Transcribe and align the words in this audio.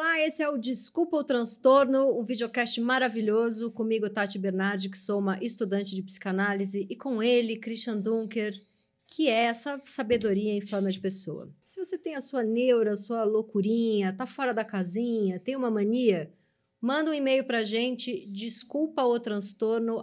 Olá, 0.00 0.18
esse 0.18 0.42
é 0.42 0.48
o 0.48 0.56
Desculpa 0.56 1.18
o 1.18 1.22
Transtorno, 1.22 2.18
um 2.18 2.24
videocast 2.24 2.80
maravilhoso. 2.80 3.70
Comigo, 3.70 4.08
Tati 4.08 4.38
Bernardi, 4.38 4.88
que 4.88 4.96
sou 4.96 5.18
uma 5.18 5.38
estudante 5.44 5.94
de 5.94 6.02
psicanálise, 6.02 6.86
e 6.88 6.96
com 6.96 7.22
ele, 7.22 7.58
Christian 7.58 8.00
Dunker, 8.00 8.58
que 9.06 9.28
é 9.28 9.42
essa 9.44 9.78
sabedoria 9.84 10.54
em 10.54 10.62
forma 10.62 10.90
de 10.90 10.98
pessoa. 10.98 11.52
Se 11.66 11.84
você 11.84 11.98
tem 11.98 12.14
a 12.14 12.22
sua 12.22 12.42
neura, 12.42 12.92
a 12.92 12.96
sua 12.96 13.24
loucurinha, 13.24 14.14
tá 14.14 14.26
fora 14.26 14.54
da 14.54 14.64
casinha, 14.64 15.38
tem 15.38 15.54
uma 15.54 15.70
mania, 15.70 16.32
manda 16.80 17.10
um 17.10 17.14
e-mail 17.14 17.44
pra 17.44 17.62
gente, 17.62 18.24
desculpa 18.30 19.04
o 19.04 19.20
transtorno, 19.20 20.02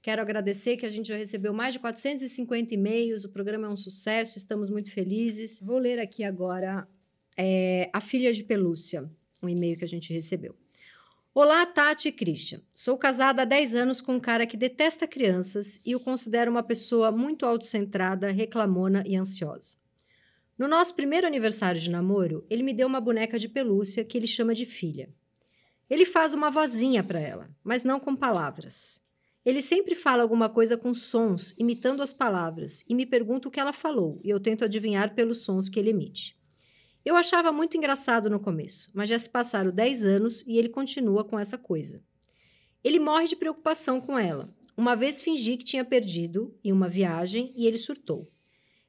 Quero 0.00 0.22
agradecer 0.22 0.76
que 0.76 0.86
a 0.86 0.90
gente 0.90 1.08
já 1.08 1.16
recebeu 1.16 1.52
mais 1.52 1.74
de 1.74 1.80
450 1.80 2.72
e-mails, 2.72 3.24
o 3.24 3.32
programa 3.32 3.66
é 3.66 3.70
um 3.70 3.74
sucesso, 3.74 4.38
estamos 4.38 4.70
muito 4.70 4.92
felizes. 4.92 5.58
Vou 5.60 5.78
ler 5.78 5.98
aqui 5.98 6.22
agora 6.22 6.86
é, 7.36 7.90
a 7.92 8.00
filha 8.00 8.32
de 8.32 8.42
pelúcia, 8.42 9.10
um 9.42 9.48
e-mail 9.48 9.76
que 9.76 9.84
a 9.84 9.88
gente 9.88 10.12
recebeu. 10.12 10.56
Olá, 11.34 11.66
Tati 11.66 12.08
e 12.08 12.12
Christian. 12.12 12.62
Sou 12.74 12.96
casada 12.96 13.42
há 13.42 13.44
10 13.44 13.74
anos 13.74 14.00
com 14.00 14.14
um 14.14 14.20
cara 14.20 14.46
que 14.46 14.56
detesta 14.56 15.06
crianças 15.06 15.78
e 15.84 15.94
o 15.94 16.00
considero 16.00 16.50
uma 16.50 16.62
pessoa 16.62 17.12
muito 17.12 17.44
autocentrada, 17.44 18.32
reclamona 18.32 19.04
e 19.06 19.16
ansiosa. 19.16 19.76
No 20.56 20.66
nosso 20.66 20.94
primeiro 20.94 21.26
aniversário 21.26 21.78
de 21.78 21.90
namoro, 21.90 22.46
ele 22.48 22.62
me 22.62 22.72
deu 22.72 22.86
uma 22.86 23.02
boneca 23.02 23.38
de 23.38 23.50
pelúcia 23.50 24.02
que 24.02 24.16
ele 24.16 24.26
chama 24.26 24.54
de 24.54 24.64
filha. 24.64 25.10
Ele 25.90 26.06
faz 26.06 26.32
uma 26.32 26.50
vozinha 26.50 27.04
para 27.04 27.20
ela, 27.20 27.50
mas 27.62 27.84
não 27.84 28.00
com 28.00 28.16
palavras. 28.16 28.98
Ele 29.44 29.60
sempre 29.60 29.94
fala 29.94 30.22
alguma 30.22 30.48
coisa 30.48 30.76
com 30.76 30.94
sons, 30.94 31.54
imitando 31.58 32.02
as 32.02 32.12
palavras, 32.14 32.82
e 32.88 32.94
me 32.94 33.04
pergunta 33.04 33.46
o 33.46 33.50
que 33.50 33.60
ela 33.60 33.72
falou, 33.74 34.18
e 34.24 34.30
eu 34.30 34.40
tento 34.40 34.64
adivinhar 34.64 35.14
pelos 35.14 35.42
sons 35.42 35.68
que 35.68 35.78
ele 35.78 35.90
emite. 35.90 36.34
Eu 37.06 37.14
achava 37.14 37.52
muito 37.52 37.76
engraçado 37.76 38.28
no 38.28 38.40
começo, 38.40 38.90
mas 38.92 39.08
já 39.08 39.16
se 39.16 39.30
passaram 39.30 39.70
10 39.70 40.04
anos 40.04 40.42
e 40.44 40.58
ele 40.58 40.68
continua 40.68 41.22
com 41.22 41.38
essa 41.38 41.56
coisa. 41.56 42.02
Ele 42.82 42.98
morre 42.98 43.28
de 43.28 43.36
preocupação 43.36 44.00
com 44.00 44.18
ela. 44.18 44.52
Uma 44.76 44.96
vez 44.96 45.22
fingi 45.22 45.56
que 45.56 45.64
tinha 45.64 45.84
perdido 45.84 46.52
em 46.64 46.72
uma 46.72 46.88
viagem 46.88 47.52
e 47.56 47.64
ele 47.64 47.78
surtou. 47.78 48.28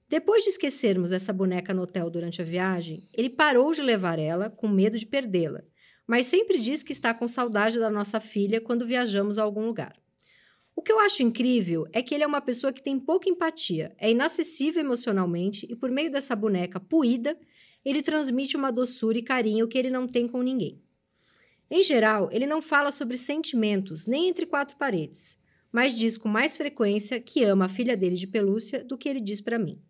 Depois 0.09 0.43
de 0.43 0.49
esquecermos 0.49 1.11
essa 1.11 1.31
boneca 1.31 1.75
no 1.75 1.83
hotel 1.83 2.09
durante 2.09 2.41
a 2.41 2.45
viagem, 2.45 3.07
ele 3.13 3.29
parou 3.29 3.71
de 3.71 3.83
levar 3.83 4.17
ela 4.17 4.49
com 4.49 4.67
medo 4.67 4.97
de 4.97 5.05
perdê-la, 5.05 5.61
mas 6.07 6.25
sempre 6.25 6.57
diz 6.57 6.81
que 6.81 6.93
está 6.93 7.13
com 7.13 7.27
saudade 7.27 7.77
da 7.77 7.91
nossa 7.91 8.19
filha 8.19 8.59
quando 8.59 8.87
viajamos 8.87 9.37
a 9.37 9.43
algum 9.43 9.67
lugar. 9.67 9.95
O 10.75 10.81
que 10.81 10.91
eu 10.91 10.99
acho 10.99 11.21
incrível 11.21 11.85
é 11.93 12.01
que 12.01 12.15
ele 12.15 12.23
é 12.23 12.27
uma 12.27 12.41
pessoa 12.41 12.73
que 12.73 12.81
tem 12.81 12.99
pouca 12.99 13.29
empatia, 13.29 13.95
é 13.99 14.09
inacessível 14.09 14.81
emocionalmente 14.81 15.67
e, 15.69 15.75
por 15.75 15.91
meio 15.91 16.11
dessa 16.11 16.35
boneca 16.35 16.79
puída, 16.79 17.37
ele 17.89 18.01
transmite 18.01 18.57
uma 18.57 18.69
doçura 18.69 19.17
e 19.17 19.23
carinho 19.23 19.65
que 19.65 19.77
ele 19.77 19.89
não 19.89 20.09
tem 20.09 20.27
com 20.27 20.41
ninguém. 20.41 20.83
Em 21.71 21.81
geral, 21.81 22.27
ele 22.33 22.45
não 22.45 22.61
fala 22.61 22.91
sobre 22.91 23.15
sentimentos, 23.15 24.05
nem 24.05 24.27
entre 24.27 24.45
quatro 24.45 24.75
paredes, 24.75 25.37
mas 25.71 25.97
diz 25.97 26.17
com 26.17 26.27
mais 26.27 26.57
frequência 26.57 27.21
que 27.21 27.45
ama 27.45 27.63
a 27.63 27.69
filha 27.69 27.95
dele 27.95 28.17
de 28.17 28.27
pelúcia 28.27 28.83
do 28.83 28.97
que 28.97 29.07
ele 29.07 29.21
diz 29.21 29.39
para 29.39 29.57
mim. 29.57 29.81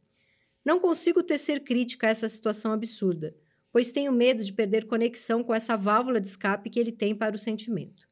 Não 0.63 0.79
consigo 0.79 1.23
tecer 1.23 1.63
crítica 1.63 2.05
a 2.05 2.11
essa 2.11 2.29
situação 2.29 2.71
absurda, 2.71 3.35
pois 3.71 3.91
tenho 3.91 4.11
medo 4.11 4.43
de 4.43 4.53
perder 4.53 4.85
conexão 4.85 5.43
com 5.43 5.55
essa 5.55 5.75
válvula 5.75 6.21
de 6.21 6.27
escape 6.27 6.69
que 6.69 6.79
ele 6.79 6.91
tem 6.91 7.15
para 7.15 7.35
o 7.35 7.39
sentimento. 7.39 8.07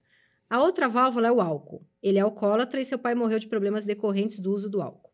A 0.50 0.64
outra 0.64 0.90
válvula 0.90 1.28
é 1.28 1.32
o 1.32 1.40
álcool. 1.42 1.86
Ele 2.02 2.18
é 2.18 2.22
alcoólatra 2.22 2.82
e 2.82 2.86
seu 2.86 2.98
pai 2.98 3.14
morreu 3.14 3.38
de 3.38 3.48
problemas 3.48 3.86
decorrentes 3.86 4.40
do 4.40 4.52
uso 4.52 4.68
do 4.68 4.82
álcool. 4.82 5.14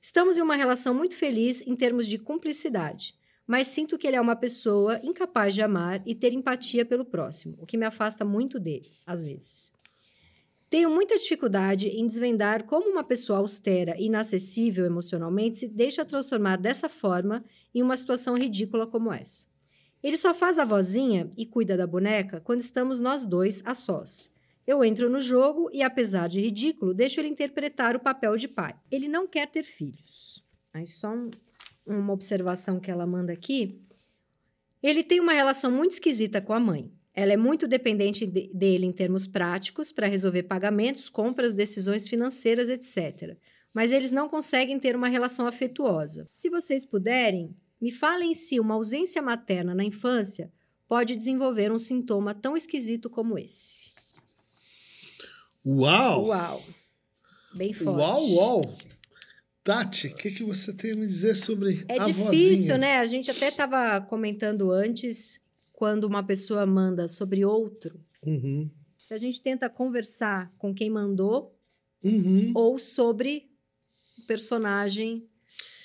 Estamos 0.00 0.36
em 0.36 0.42
uma 0.42 0.56
relação 0.56 0.92
muito 0.92 1.14
feliz 1.14 1.62
em 1.64 1.76
termos 1.76 2.08
de 2.08 2.18
cumplicidade, 2.18 3.19
mas 3.50 3.66
sinto 3.66 3.98
que 3.98 4.06
ele 4.06 4.14
é 4.14 4.20
uma 4.20 4.36
pessoa 4.36 5.00
incapaz 5.02 5.52
de 5.52 5.60
amar 5.60 6.00
e 6.06 6.14
ter 6.14 6.32
empatia 6.32 6.86
pelo 6.86 7.04
próximo, 7.04 7.56
o 7.58 7.66
que 7.66 7.76
me 7.76 7.84
afasta 7.84 8.24
muito 8.24 8.60
dele, 8.60 8.92
às 9.04 9.24
vezes. 9.24 9.72
Tenho 10.70 10.88
muita 10.88 11.18
dificuldade 11.18 11.88
em 11.88 12.06
desvendar 12.06 12.62
como 12.62 12.88
uma 12.88 13.02
pessoa 13.02 13.40
austera 13.40 13.96
e 13.98 14.06
inacessível 14.06 14.86
emocionalmente 14.86 15.56
se 15.56 15.66
deixa 15.66 16.04
transformar 16.04 16.58
dessa 16.58 16.88
forma 16.88 17.44
em 17.74 17.82
uma 17.82 17.96
situação 17.96 18.38
ridícula 18.38 18.86
como 18.86 19.12
essa. 19.12 19.46
Ele 20.00 20.16
só 20.16 20.32
faz 20.32 20.56
a 20.56 20.64
vozinha 20.64 21.28
e 21.36 21.44
cuida 21.44 21.76
da 21.76 21.88
boneca 21.88 22.40
quando 22.40 22.60
estamos 22.60 23.00
nós 23.00 23.26
dois 23.26 23.64
a 23.66 23.74
sós. 23.74 24.30
Eu 24.64 24.84
entro 24.84 25.10
no 25.10 25.18
jogo 25.18 25.68
e, 25.72 25.82
apesar 25.82 26.28
de 26.28 26.38
ridículo, 26.38 26.94
deixo 26.94 27.18
ele 27.18 27.26
interpretar 27.26 27.96
o 27.96 28.00
papel 28.00 28.36
de 28.36 28.46
pai. 28.46 28.76
Ele 28.92 29.08
não 29.08 29.26
quer 29.26 29.48
ter 29.50 29.64
filhos. 29.64 30.40
Aí 30.72 30.86
só 30.86 31.12
um, 31.12 31.32
uma 31.98 32.12
observação 32.12 32.78
que 32.78 32.90
ela 32.90 33.06
manda 33.06 33.32
aqui. 33.32 33.80
Ele 34.82 35.02
tem 35.02 35.20
uma 35.20 35.32
relação 35.32 35.70
muito 35.70 35.92
esquisita 35.92 36.40
com 36.40 36.52
a 36.52 36.60
mãe. 36.60 36.90
Ela 37.12 37.32
é 37.32 37.36
muito 37.36 37.66
dependente 37.66 38.26
de, 38.26 38.48
dele 38.54 38.86
em 38.86 38.92
termos 38.92 39.26
práticos 39.26 39.92
para 39.92 40.06
resolver 40.06 40.44
pagamentos, 40.44 41.08
compras, 41.08 41.52
decisões 41.52 42.08
financeiras, 42.08 42.68
etc. 42.68 43.36
Mas 43.74 43.92
eles 43.92 44.10
não 44.10 44.28
conseguem 44.28 44.78
ter 44.78 44.96
uma 44.96 45.08
relação 45.08 45.46
afetuosa. 45.46 46.28
Se 46.32 46.48
vocês 46.48 46.84
puderem, 46.84 47.54
me 47.80 47.90
falem 47.90 48.34
se 48.34 48.60
uma 48.60 48.74
ausência 48.74 49.20
materna 49.20 49.74
na 49.74 49.84
infância 49.84 50.52
pode 50.88 51.14
desenvolver 51.14 51.70
um 51.70 51.78
sintoma 51.78 52.34
tão 52.34 52.56
esquisito 52.56 53.08
como 53.08 53.38
esse. 53.38 53.92
Uau! 55.64 56.26
Uau! 56.26 56.62
Bem 57.54 57.72
forte. 57.72 58.00
Uau, 58.00 58.30
uau! 58.32 58.78
Tati, 59.62 60.08
o 60.08 60.14
que, 60.14 60.30
que 60.30 60.42
você 60.42 60.72
tem 60.72 60.92
a 60.92 60.96
me 60.96 61.06
dizer 61.06 61.36
sobre 61.36 61.84
é 61.88 62.00
a 62.00 62.04
difícil, 62.04 62.24
vozinha? 62.24 62.78
né? 62.78 62.98
A 62.98 63.06
gente 63.06 63.30
até 63.30 63.48
estava 63.48 64.00
comentando 64.00 64.70
antes, 64.70 65.40
quando 65.72 66.04
uma 66.04 66.22
pessoa 66.22 66.64
manda 66.64 67.06
sobre 67.08 67.44
outro, 67.44 68.00
Uhum, 68.22 68.70
se 69.06 69.14
a 69.14 69.18
gente 69.18 69.40
tenta 69.40 69.68
conversar 69.68 70.52
com 70.58 70.74
quem 70.74 70.90
mandou 70.90 71.58
uhum. 72.04 72.52
ou 72.54 72.78
sobre 72.78 73.48
o 74.18 74.26
personagem 74.26 75.26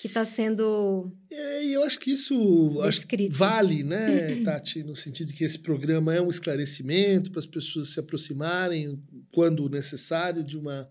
que 0.02 0.08
está 0.08 0.24
sendo 0.24 1.12
É, 1.32 1.66
e 1.66 1.74
eu 1.74 1.84
acho 1.84 1.98
que 1.98 2.12
isso 2.12 2.80
acho 2.82 3.08
que 3.08 3.30
vale, 3.30 3.84
né, 3.84 4.36
Tati, 4.44 4.84
no 4.84 4.96
sentido 4.96 5.28
de 5.28 5.34
que 5.34 5.44
esse 5.44 5.58
programa 5.58 6.14
é 6.14 6.22
um 6.22 6.30
esclarecimento 6.30 7.32
para 7.32 7.40
as 7.40 7.46
pessoas 7.46 7.90
se 7.90 8.00
aproximarem, 8.00 9.02
quando 9.32 9.68
necessário, 9.70 10.44
de 10.44 10.58
uma, 10.58 10.88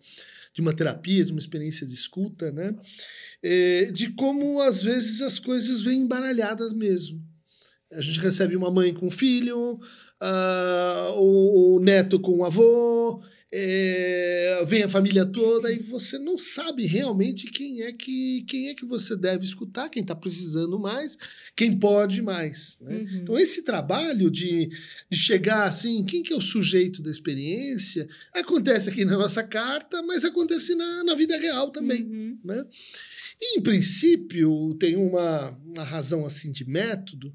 de 0.54 0.60
uma 0.60 0.72
terapia, 0.72 1.25
de 1.25 1.32
uma 1.32 1.41
experiência 1.41 1.87
de 1.87 1.94
escuta, 1.94 2.53
né? 2.53 2.75
É, 3.42 3.87
de 3.87 4.12
como, 4.12 4.60
às 4.60 4.82
vezes, 4.82 5.20
as 5.20 5.38
coisas 5.38 5.82
vêm 5.82 6.03
embaralhadas 6.03 6.72
mesmo. 6.72 7.20
A 7.92 8.00
gente 8.00 8.20
recebe 8.20 8.56
uma 8.56 8.70
mãe 8.70 8.94
com 8.94 9.06
um 9.06 9.10
filho, 9.10 9.78
ah, 10.20 11.12
o, 11.16 11.76
o 11.76 11.81
neto 11.81 12.19
com 12.20 12.38
o 12.38 12.44
avô, 12.44 13.20
é, 13.56 14.65
vem 14.66 14.82
a 14.82 14.88
família 14.88 15.25
toda 15.25 15.70
e 15.70 15.78
você 15.78 16.19
não 16.19 16.37
sabe 16.37 16.87
realmente 16.87 17.47
quem 17.47 17.82
é 17.82 17.92
que 17.92 18.42
quem 18.48 18.69
é 18.69 18.75
que 18.75 18.84
você 18.84 19.15
deve 19.15 19.44
escutar, 19.44 19.88
quem 19.88 20.03
está 20.03 20.12
precisando 20.12 20.76
mais, 20.76 21.16
quem 21.54 21.78
pode 21.78 22.20
mais. 22.20 22.76
Né? 22.81 22.97
Uhum. 22.97 23.20
Então, 23.22 23.38
esse 23.38 23.62
trabalho 23.62 24.28
de, 24.28 24.69
de 25.09 25.16
chegar 25.16 25.69
assim, 25.69 26.04
quem 26.04 26.20
que 26.20 26.32
é 26.32 26.37
o 26.37 26.41
sujeito 26.41 27.00
da 27.00 27.12
experiência, 27.12 28.09
acontece 28.32 28.91
aqui 28.91 29.04
na 29.04 29.16
nossa 29.16 29.44
carta, 29.44 30.03
mas 30.03 30.24
acontece 30.24 30.74
na, 30.74 31.04
na 31.04 31.15
vida 31.15 31.39
real 31.39 31.71
também. 31.71 32.03
Uhum. 32.03 32.39
Né? 32.45 32.66
E, 33.41 33.59
em 33.59 33.62
princípio, 33.62 34.74
tem 34.80 34.97
uma, 34.97 35.51
uma 35.65 35.84
razão 35.84 36.27
assim 36.27 36.51
de 36.51 36.68
método, 36.68 37.33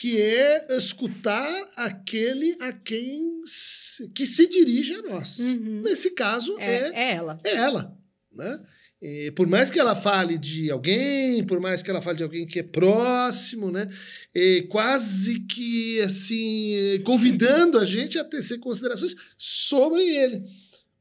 que 0.00 0.20
é 0.20 0.76
escutar 0.76 1.68
aquele 1.76 2.56
a 2.60 2.72
quem 2.72 3.42
se- 3.44 4.08
que 4.10 4.24
se 4.26 4.46
dirige 4.46 4.94
a 4.94 5.02
nós. 5.02 5.38
Uhum. 5.40 5.82
Nesse 5.84 6.10
caso, 6.12 6.56
É, 6.60 6.76
é, 6.76 6.92
é 6.94 7.12
ela. 7.14 7.40
é 7.42 7.54
ela. 7.56 7.96
Né? 8.32 8.60
E 9.02 9.30
por 9.32 9.46
mais 9.48 9.70
que 9.70 9.78
ela 9.78 9.96
fale 9.96 10.38
de 10.38 10.70
alguém, 10.70 11.44
por 11.44 11.60
mais 11.60 11.82
que 11.82 11.90
ela 11.90 12.00
fale 12.02 12.16
de 12.18 12.22
alguém 12.22 12.46
que 12.46 12.58
é 12.58 12.62
próximo, 12.62 13.70
né? 13.70 13.88
E 14.34 14.62
quase 14.70 15.40
que 15.40 16.00
assim, 16.00 17.00
convidando 17.04 17.78
a 17.78 17.84
gente 17.84 18.18
a 18.18 18.24
tecer 18.24 18.58
considerações 18.58 19.14
sobre 19.36 20.02
ele. 20.02 20.44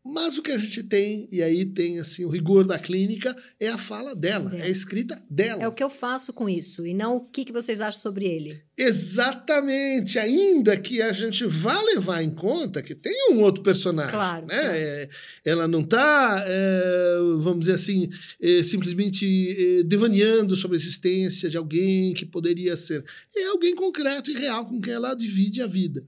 Mas 0.10 0.38
o 0.38 0.42
que 0.42 0.52
a 0.52 0.58
gente 0.58 0.84
tem, 0.84 1.28
e 1.30 1.44
aí 1.44 1.66
tem 1.66 2.00
assim 2.00 2.24
o 2.24 2.30
rigor 2.30 2.66
da 2.66 2.80
clínica, 2.80 3.36
é 3.60 3.68
a 3.68 3.78
fala 3.78 4.16
dela, 4.16 4.56
é, 4.56 4.60
é 4.60 4.64
a 4.64 4.70
escrita 4.70 5.22
dela. 5.30 5.62
É 5.62 5.68
o 5.68 5.72
que 5.74 5.84
eu 5.84 5.90
faço 5.90 6.32
com 6.32 6.48
isso, 6.48 6.88
e 6.88 6.94
não 6.94 7.18
o 7.18 7.22
que, 7.22 7.44
que 7.44 7.52
vocês 7.52 7.82
acham 7.82 8.02
sobre 8.02 8.26
ele. 8.26 8.62
Exatamente, 8.78 10.18
ainda 10.18 10.78
que 10.78 11.02
a 11.02 11.12
gente 11.12 11.46
vá 11.46 11.82
levar 11.82 12.24
em 12.24 12.30
conta 12.30 12.82
que 12.82 12.96
tem 12.96 13.34
um 13.34 13.42
outro 13.42 13.62
personagem. 13.62 14.12
Claro. 14.14 14.46
Né? 14.46 14.60
claro. 14.60 14.78
É, 14.78 15.10
ela 15.44 15.68
não 15.68 15.82
está, 15.82 16.44
é, 16.48 17.18
vamos 17.40 17.62
dizer 17.62 17.74
assim, 17.74 18.10
é, 18.42 18.64
simplesmente 18.64 19.80
é, 19.80 19.84
devaneando 19.84 20.56
sobre 20.56 20.78
a 20.78 20.80
existência 20.80 21.50
de 21.50 21.58
alguém 21.58 22.14
que 22.14 22.26
poderia 22.26 22.78
ser. 22.78 23.04
É 23.36 23.48
alguém 23.48 23.76
concreto 23.76 24.32
e 24.32 24.36
real 24.36 24.66
com 24.66 24.80
quem 24.80 24.94
ela 24.94 25.14
divide 25.14 25.62
a 25.62 25.68
vida. 25.68 26.06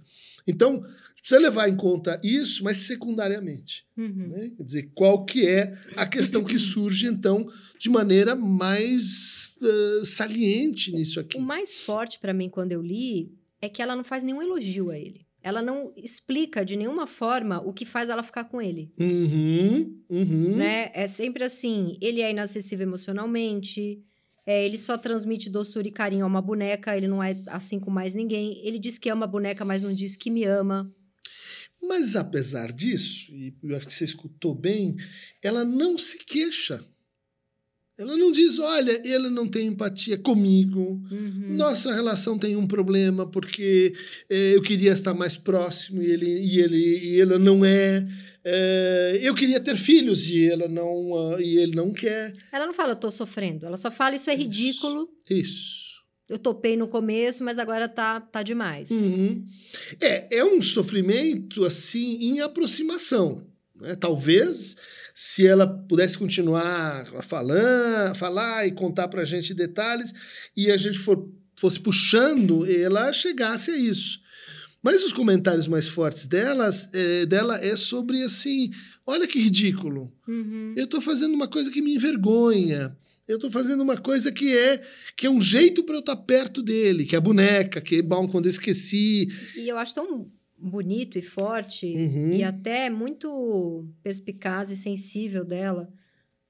Então, 0.48 0.84
precisa 1.22 1.40
levar 1.40 1.70
em 1.70 1.76
conta 1.76 2.20
isso, 2.24 2.64
mas 2.64 2.78
secundariamente. 2.78 3.86
Uhum. 3.98 4.28
Né? 4.28 4.52
Quer 4.58 4.64
dizer, 4.64 4.92
qual 4.94 5.26
que 5.26 5.48
é 5.48 5.78
a 5.96 6.06
questão 6.06 6.44
que 6.44 6.58
surge, 6.58 7.08
então, 7.08 7.50
de 7.78 7.90
maneira 7.90 8.36
mais 8.36 9.56
uh, 9.62 10.06
saliente 10.06 10.92
nisso 10.92 11.20
aqui? 11.20 11.38
O 11.38 11.42
mais 11.42 11.78
forte 11.78 12.20
para 12.20 12.34
mim, 12.34 12.50
quando 12.50 12.72
eu 12.72 12.82
li, 12.82 13.32
é 13.62 13.70
que 13.70 13.82
ela 13.82 13.96
não 13.96 14.04
faz 14.04 14.24
nenhum 14.24 14.42
elogio 14.42 14.90
a 14.90 14.98
ele. 14.98 15.28
Ela 15.42 15.62
não 15.62 15.94
explica 15.96 16.66
de 16.66 16.76
nenhuma 16.76 17.08
forma 17.08 17.62
o 17.62 17.72
que 17.72 17.86
faz 17.86 18.10
ela 18.10 18.24
ficar 18.24 18.44
com 18.44 18.62
ele. 18.62 18.92
Uhum, 19.00 19.98
uhum. 20.10 20.56
Né? 20.58 20.92
É 20.94 21.08
sempre 21.08 21.46
assim: 21.46 21.98
ele 22.02 22.22
é 22.22 22.30
inacessível 22.30 22.86
emocionalmente, 22.86 24.04
é, 24.46 24.66
ele 24.66 24.78
só 24.78 24.98
transmite 24.98 25.50
doçura 25.50 25.88
e 25.88 25.92
carinho 25.92 26.26
a 26.26 26.28
uma 26.28 26.42
boneca, 26.42 26.98
ele 26.98 27.08
não 27.08 27.24
é 27.24 27.38
assim 27.48 27.80
com 27.80 27.92
mais 27.92 28.14
ninguém. 28.14 28.60
Ele 28.66 28.80
diz 28.80 28.98
que 28.98 29.08
ama 29.08 29.26
a 29.26 29.30
boneca, 29.30 29.64
mas 29.64 29.84
não 29.84 29.94
diz 29.94 30.18
que 30.18 30.30
me 30.30 30.44
ama. 30.44 30.92
Mas 31.82 32.16
apesar 32.16 32.72
disso, 32.72 33.32
e 33.34 33.54
eu 33.64 33.76
acho 33.78 33.88
que 33.88 33.94
você 33.94 34.04
escutou 34.06 34.54
bem, 34.54 34.96
ela 35.42 35.64
não 35.66 35.98
se 35.98 36.18
queixa. 36.18 36.84
Ela 37.98 38.16
não 38.16 38.32
diz, 38.32 38.58
olha, 38.60 39.02
ele 39.06 39.30
não 39.30 39.46
tem 39.46 39.68
empatia 39.68 40.18
comigo, 40.18 41.02
Uhum. 41.12 41.48
nossa 41.50 41.94
relação 41.94 42.38
tem 42.38 42.56
um 42.56 42.66
problema 42.66 43.30
porque 43.30 43.94
eh, 44.30 44.56
eu 44.56 44.62
queria 44.62 44.92
estar 44.92 45.14
mais 45.14 45.36
próximo 45.36 46.02
e 46.02 46.06
ele, 46.10 46.26
e 46.26 46.60
ele, 46.62 46.78
e 46.78 47.20
ele 47.20 47.38
não 47.38 47.66
é. 47.66 48.08
Eh, 48.46 49.20
eu 49.22 49.36
queria 49.36 49.60
ter 49.60 49.76
filhos 49.76 50.30
e 50.30 50.38
ele 50.38 50.70
não, 50.70 51.34
ah, 51.34 51.42
e 51.42 51.58
ele 51.58 51.76
não 51.76 51.92
quer. 51.92 52.34
Ela 52.54 52.66
não 52.68 52.74
fala, 52.74 52.94
eu 52.94 52.96
tô 52.96 53.12
sofrendo. 53.12 53.66
Ela 53.66 53.76
só 53.76 53.92
fala, 53.92 54.16
isso 54.16 54.30
é 54.30 54.34
Isso. 54.34 54.44
ridículo. 54.44 55.10
Isso. 55.30 55.89
Eu 56.30 56.38
topei 56.38 56.78
no 56.78 56.88
começo, 56.88 57.44
mas 57.44 57.58
agora 57.58 57.90
tá, 57.90 58.22
tá 58.22 58.44
demais. 58.44 58.92
Uhum. 58.92 59.44
É, 60.00 60.38
é 60.38 60.46
um 60.46 60.62
sofrimento 60.62 61.66
assim 61.66 62.18
em 62.22 62.40
aproximação. 62.40 63.44
Né? 63.76 63.96
Talvez 63.96 64.76
se 65.14 65.46
ela 65.46 65.68
pudesse 65.68 66.18
continuar 66.18 67.12
a 67.16 67.24
falar, 67.24 68.16
falar 68.16 68.68
e 68.68 68.72
contar 68.72 69.08
para 69.08 69.24
a 69.24 69.26
gente 69.26 69.54
detalhes 69.54 70.14
e 70.56 70.70
a 70.70 70.78
gente 70.78 71.00
for, 71.00 71.28
fosse 71.58 71.80
puxando, 71.80 72.66
ela 72.66 73.12
chegasse 73.12 73.72
a 73.72 73.78
isso. 73.78 74.20
Mas 74.82 75.04
os 75.04 75.12
comentários 75.12 75.68
mais 75.68 75.88
fortes 75.88 76.26
delas, 76.26 76.88
é, 76.94 77.26
dela 77.26 77.58
é 77.58 77.76
sobre 77.76 78.22
assim: 78.22 78.72
olha 79.06 79.28
que 79.28 79.42
ridículo. 79.42 80.12
Uhum. 80.28 80.74
Eu 80.78 80.86
estou 80.86 81.02
fazendo 81.02 81.34
uma 81.34 81.48
coisa 81.48 81.70
que 81.70 81.82
me 81.82 81.96
envergonha. 81.96 82.96
Eu 83.30 83.36
estou 83.36 83.52
fazendo 83.52 83.82
uma 83.84 83.96
coisa 83.96 84.32
que 84.32 84.58
é 84.58 84.82
que 85.16 85.28
é 85.28 85.30
um 85.30 85.40
jeito 85.40 85.84
para 85.84 85.94
eu 85.96 86.00
estar 86.00 86.16
perto 86.16 86.64
dele, 86.64 87.06
que 87.06 87.14
é 87.14 87.20
a 87.20 87.22
boneca, 87.22 87.80
que 87.80 87.98
é 87.98 88.02
bom 88.02 88.28
quando 88.28 88.46
eu 88.46 88.50
esqueci. 88.50 89.28
E 89.56 89.70
eu 89.70 89.78
acho 89.78 89.94
tão 89.94 90.32
bonito 90.58 91.18
e 91.18 91.22
forte 91.22 91.86
Uhum. 91.86 92.34
e 92.34 92.44
até 92.44 92.90
muito 92.90 93.88
perspicaz 94.02 94.72
e 94.72 94.76
sensível 94.76 95.46
dela 95.46 95.88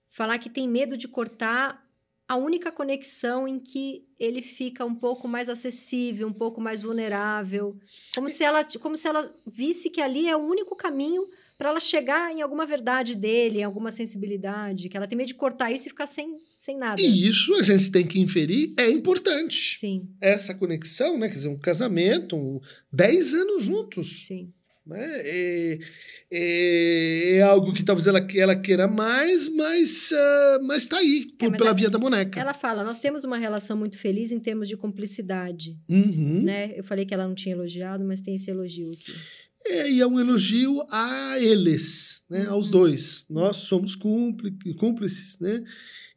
falar 0.08 0.40
que 0.40 0.50
tem 0.50 0.68
medo 0.70 0.96
de 0.98 1.08
cortar 1.08 1.86
a 2.30 2.36
única 2.36 2.72
conexão 2.72 3.48
em 3.48 3.58
que 3.58 4.06
ele 4.20 4.44
fica 4.44 4.86
um 4.86 4.94
pouco 4.94 5.28
mais 5.28 5.50
acessível, 5.50 6.28
um 6.28 6.34
pouco 6.34 6.62
mais 6.62 6.80
vulnerável, 6.80 7.76
como 8.14 8.30
se 8.30 8.44
ela, 8.44 8.64
como 8.80 8.96
se 8.96 9.08
ela 9.08 9.36
visse 9.52 9.90
que 9.90 10.00
ali 10.00 10.30
é 10.30 10.38
o 10.38 10.46
único 10.46 10.76
caminho 10.76 11.28
para 11.58 11.70
ela 11.70 11.80
chegar 11.80 12.32
em 12.32 12.44
alguma 12.44 12.68
verdade 12.68 13.16
dele, 13.16 13.60
em 13.60 13.64
alguma 13.64 13.92
sensibilidade, 13.92 14.90
que 14.90 14.96
ela 14.96 15.08
tem 15.08 15.18
medo 15.18 15.30
de 15.30 15.34
cortar 15.34 15.72
isso 15.72 15.88
e 15.88 15.90
ficar 15.90 16.06
sem, 16.06 16.38
sem 16.60 16.78
nada. 16.78 17.02
E 17.02 17.28
isso 17.28 17.56
a 17.56 17.64
gente 17.64 17.90
tem 17.92 18.06
que 18.06 18.20
inferir 18.20 18.76
é 18.78 18.88
importante. 18.88 19.80
Sim, 19.80 20.08
Essa 20.22 20.54
conexão, 20.54 21.18
né? 21.18 21.30
Quer 21.30 21.36
dizer, 21.36 21.50
um 21.50 21.58
casamento, 21.58 22.36
um, 22.36 22.62
10 22.94 23.34
anos 23.34 23.64
juntos. 23.64 24.26
sim. 24.28 24.54
Né? 24.90 25.00
É, 25.24 25.80
é, 26.32 27.38
é 27.38 27.42
algo 27.42 27.74
que 27.74 27.84
talvez 27.84 28.08
ela, 28.08 28.26
ela 28.36 28.56
queira 28.56 28.88
mais, 28.88 29.50
mas, 29.50 30.12
ah, 30.14 30.60
mas 30.64 30.86
tá 30.88 30.98
aí, 30.98 31.26
por- 31.38 31.50
mas 31.50 31.58
pela 31.58 31.72
a- 31.72 31.74
via 31.74 31.90
da 31.90 31.98
boneca. 31.98 32.40
Ela 32.40 32.54
fala: 32.54 32.84
nós 32.84 33.00
temos 33.00 33.24
uma 33.24 33.38
relação 33.38 33.76
muito 33.78 33.98
feliz 33.98 34.32
em 34.32 34.40
termos 34.40 34.68
de 34.68 34.76
cumplicidade. 34.78 35.78
Uhum. 35.90 36.44
né? 36.44 36.72
Eu 36.76 36.84
falei 36.84 37.06
que 37.06 37.14
ela 37.14 37.28
não 37.28 37.36
tinha 37.36 37.56
elogiado, 37.56 38.04
mas 38.04 38.22
tem 38.22 38.36
esse 38.36 38.50
elogio 38.52 38.92
aqui. 38.92 39.14
É, 39.66 39.92
e 39.92 40.00
é 40.00 40.08
um 40.08 40.20
elogio 40.20 40.82
a 40.90 41.38
eles, 41.40 42.24
né? 42.30 42.46
Uhum. 42.48 42.54
aos 42.54 42.70
dois. 42.70 43.26
Nós 43.30 43.58
somos 43.58 43.96
cúmpli- 43.96 44.58
cúmplices, 44.76 45.38
né? 45.40 45.64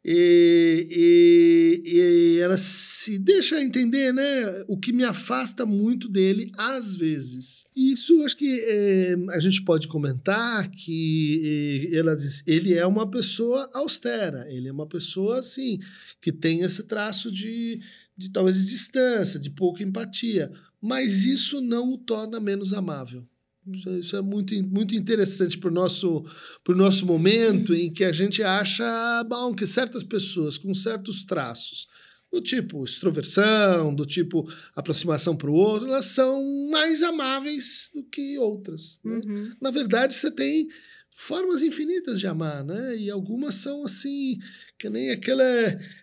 E, 0.05 1.81
e- 1.85 2.35
e 2.35 2.39
ela 2.39 2.57
se 2.57 3.17
deixa 3.17 3.61
entender, 3.61 4.11
né? 4.13 4.63
O 4.67 4.77
que 4.77 4.91
me 4.91 5.03
afasta 5.03 5.65
muito 5.65 6.09
dele, 6.09 6.51
às 6.57 6.95
vezes. 6.95 7.65
Isso 7.75 8.21
acho 8.23 8.35
que 8.35 8.59
é, 8.65 9.15
a 9.31 9.39
gente 9.39 9.63
pode 9.63 9.87
comentar 9.87 10.69
que 10.71 11.89
ela 11.93 12.15
diz, 12.15 12.43
ele 12.45 12.73
é 12.73 12.85
uma 12.85 13.09
pessoa 13.09 13.69
austera, 13.73 14.45
ele 14.49 14.67
é 14.67 14.71
uma 14.73 14.87
pessoa 14.87 15.39
assim 15.39 15.79
que 16.21 16.31
tem 16.31 16.61
esse 16.61 16.83
traço 16.83 17.31
de, 17.31 17.79
de 18.17 18.29
talvez 18.31 18.57
de 18.57 18.69
distância, 18.69 19.39
de 19.39 19.49
pouca 19.49 19.83
empatia, 19.83 20.51
mas 20.81 21.23
isso 21.23 21.61
não 21.61 21.93
o 21.93 21.97
torna 21.97 22.39
menos 22.41 22.73
amável. 22.73 23.25
Isso, 23.71 23.89
é- 23.89 23.99
isso 23.99 24.15
é 24.15 24.21
muito, 24.21 24.53
muito 24.65 24.93
interessante 24.95 25.57
para 25.57 25.69
o 25.69 25.73
nosso, 25.73 26.25
pro 26.63 26.75
nosso 26.75 27.05
momento 27.05 27.73
em 27.73 27.91
que 27.91 28.03
a 28.03 28.11
gente 28.11 28.41
acha 28.43 29.23
bom, 29.29 29.53
que 29.53 29.65
certas 29.67 30.03
pessoas 30.03 30.57
com 30.57 30.73
certos 30.73 31.23
traços, 31.25 31.87
do 32.31 32.41
tipo 32.41 32.83
extroversão, 32.83 33.93
do 33.93 34.05
tipo 34.05 34.47
aproximação 34.75 35.35
para 35.35 35.49
o 35.49 35.53
outro, 35.53 35.87
elas 35.87 36.07
são 36.07 36.67
mais 36.71 37.03
amáveis 37.03 37.91
do 37.93 38.03
que 38.03 38.37
outras. 38.39 38.99
né? 39.03 39.21
Uhum. 39.23 39.53
Na 39.61 39.69
verdade, 39.71 40.15
você 40.15 40.31
tem 40.31 40.67
formas 41.15 41.61
infinitas 41.61 42.19
de 42.19 42.25
amar, 42.25 42.63
né? 42.63 42.97
E 42.97 43.07
algumas 43.11 43.53
são 43.53 43.83
assim, 43.83 44.39
que 44.79 44.89
nem 44.89 45.11
aquele, 45.11 45.43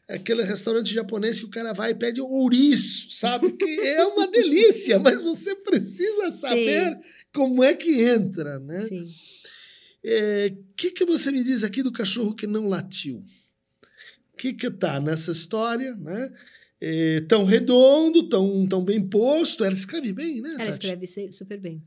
aquele 0.09 0.45
restaurante 0.45 0.95
japonês 0.95 1.41
que 1.41 1.47
o 1.47 1.51
cara 1.51 1.73
vai 1.73 1.91
e 1.91 1.95
pede 1.97 2.21
ouriço, 2.21 3.11
sabe? 3.11 3.51
Que 3.53 3.81
é 3.81 4.05
uma 4.07 4.29
delícia, 4.29 5.01
mas 5.03 5.21
você 5.21 5.57
precisa 5.57 6.31
saber 6.31 6.97
como 7.33 7.63
é 7.63 7.75
que 7.75 8.03
entra, 8.03 8.59
né? 8.59 8.85
Sim. 8.85 9.03
O 9.03 9.13
é, 10.05 10.57
que, 10.77 10.91
que 10.91 11.05
você 11.05 11.31
me 11.31 11.45
diz 11.45 11.63
aqui 11.63 11.83
do 11.83 11.93
cachorro 11.93 12.35
que 12.35 12.47
não 12.47 12.69
latiu? 12.69 13.25
O 14.33 14.37
que 14.37 14.53
que 14.53 14.71
tá 14.71 14.99
nessa 15.01 15.33
história, 15.33 15.95
né? 15.97 16.33
É, 16.81 17.21
tão 17.23 17.45
redondo, 17.45 18.29
tão, 18.29 18.67
tão 18.67 18.83
bem 18.83 19.07
posto. 19.07 19.65
Ela 19.65 19.75
escreve 19.75 20.13
bem, 20.13 20.41
né? 20.41 20.51
Ela 20.51 20.59
Tati? 20.59 20.73
escreve 20.73 21.33
super 21.33 21.61
bem. 21.61 21.83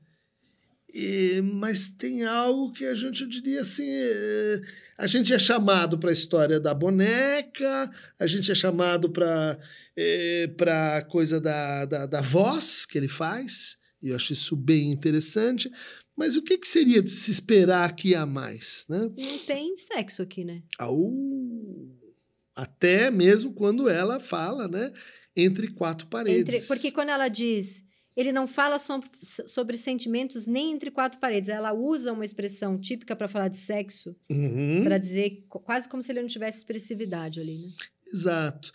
E- 0.94 1.42
mas 1.42 1.90
tem 1.90 2.24
algo 2.24 2.72
que 2.72 2.86
a 2.86 2.94
gente 2.94 3.26
diria 3.26 3.62
assim: 3.62 3.88
é, 3.88 4.62
a 4.96 5.08
gente 5.08 5.34
é 5.34 5.40
chamado 5.40 5.98
para 5.98 6.12
a 6.12 6.14
história 6.14 6.60
da 6.60 6.74
boneca, 6.74 7.92
a 8.20 8.28
gente 8.28 8.52
é 8.52 8.56
chamado 8.56 9.10
para 9.10 9.58
é, 9.98 10.48
para 10.56 11.02
coisa 11.10 11.42
da, 11.42 11.86
da, 11.86 12.06
da 12.06 12.22
voz 12.22 12.86
que 12.86 12.96
ele 12.96 13.08
faz, 13.08 13.76
e 14.04 14.10
eu 14.10 14.16
acho 14.16 14.34
isso 14.34 14.56
bem 14.56 14.92
interessante. 14.92 15.72
Mas 16.16 16.36
o 16.36 16.44
que, 16.44 16.58
que 16.60 16.68
seria 16.68 17.02
de 17.02 17.10
se 17.10 17.32
esperar 17.32 17.90
aqui 17.90 18.14
a 18.14 18.26
mais? 18.26 18.86
Né? 18.90 19.10
Não 19.18 19.40
tem 19.40 19.76
sexo 19.78 20.22
aqui, 20.22 20.44
né? 20.44 20.62
Au! 20.78 21.12
Até 22.56 23.10
mesmo 23.10 23.54
quando 23.54 23.90
ela 23.90 24.20
fala, 24.20 24.68
né? 24.68 24.92
Entre 25.36 25.68
quatro 25.74 26.06
paredes. 26.08 26.54
Entre- 26.56 26.68
porque 26.68 26.92
quando 26.92 27.10
ela 27.10 27.28
diz, 27.28 27.84
ele 28.16 28.32
não 28.32 28.48
fala 28.48 28.78
som- 28.78 29.02
sobre 29.48 29.76
sentimentos 29.76 30.46
nem 30.46 30.72
entre 30.72 30.92
quatro 30.92 31.20
paredes. 31.20 31.50
Ela 31.50 31.74
usa 31.74 32.14
uma 32.14 32.24
expressão 32.26 32.80
típica 32.80 33.16
para 33.16 33.28
falar 33.28 33.48
de 33.48 33.58
sexo, 33.58 34.16
Uhum. 34.30 34.84
para 34.84 35.00
dizer 35.00 35.46
quase 35.50 35.90
como 35.90 36.04
se 36.04 36.12
ele 36.12 36.22
não 36.22 36.28
tivesse 36.30 36.60
expressividade 36.60 37.40
ali, 37.40 37.58
né? 37.58 37.70
Exato. 38.14 38.72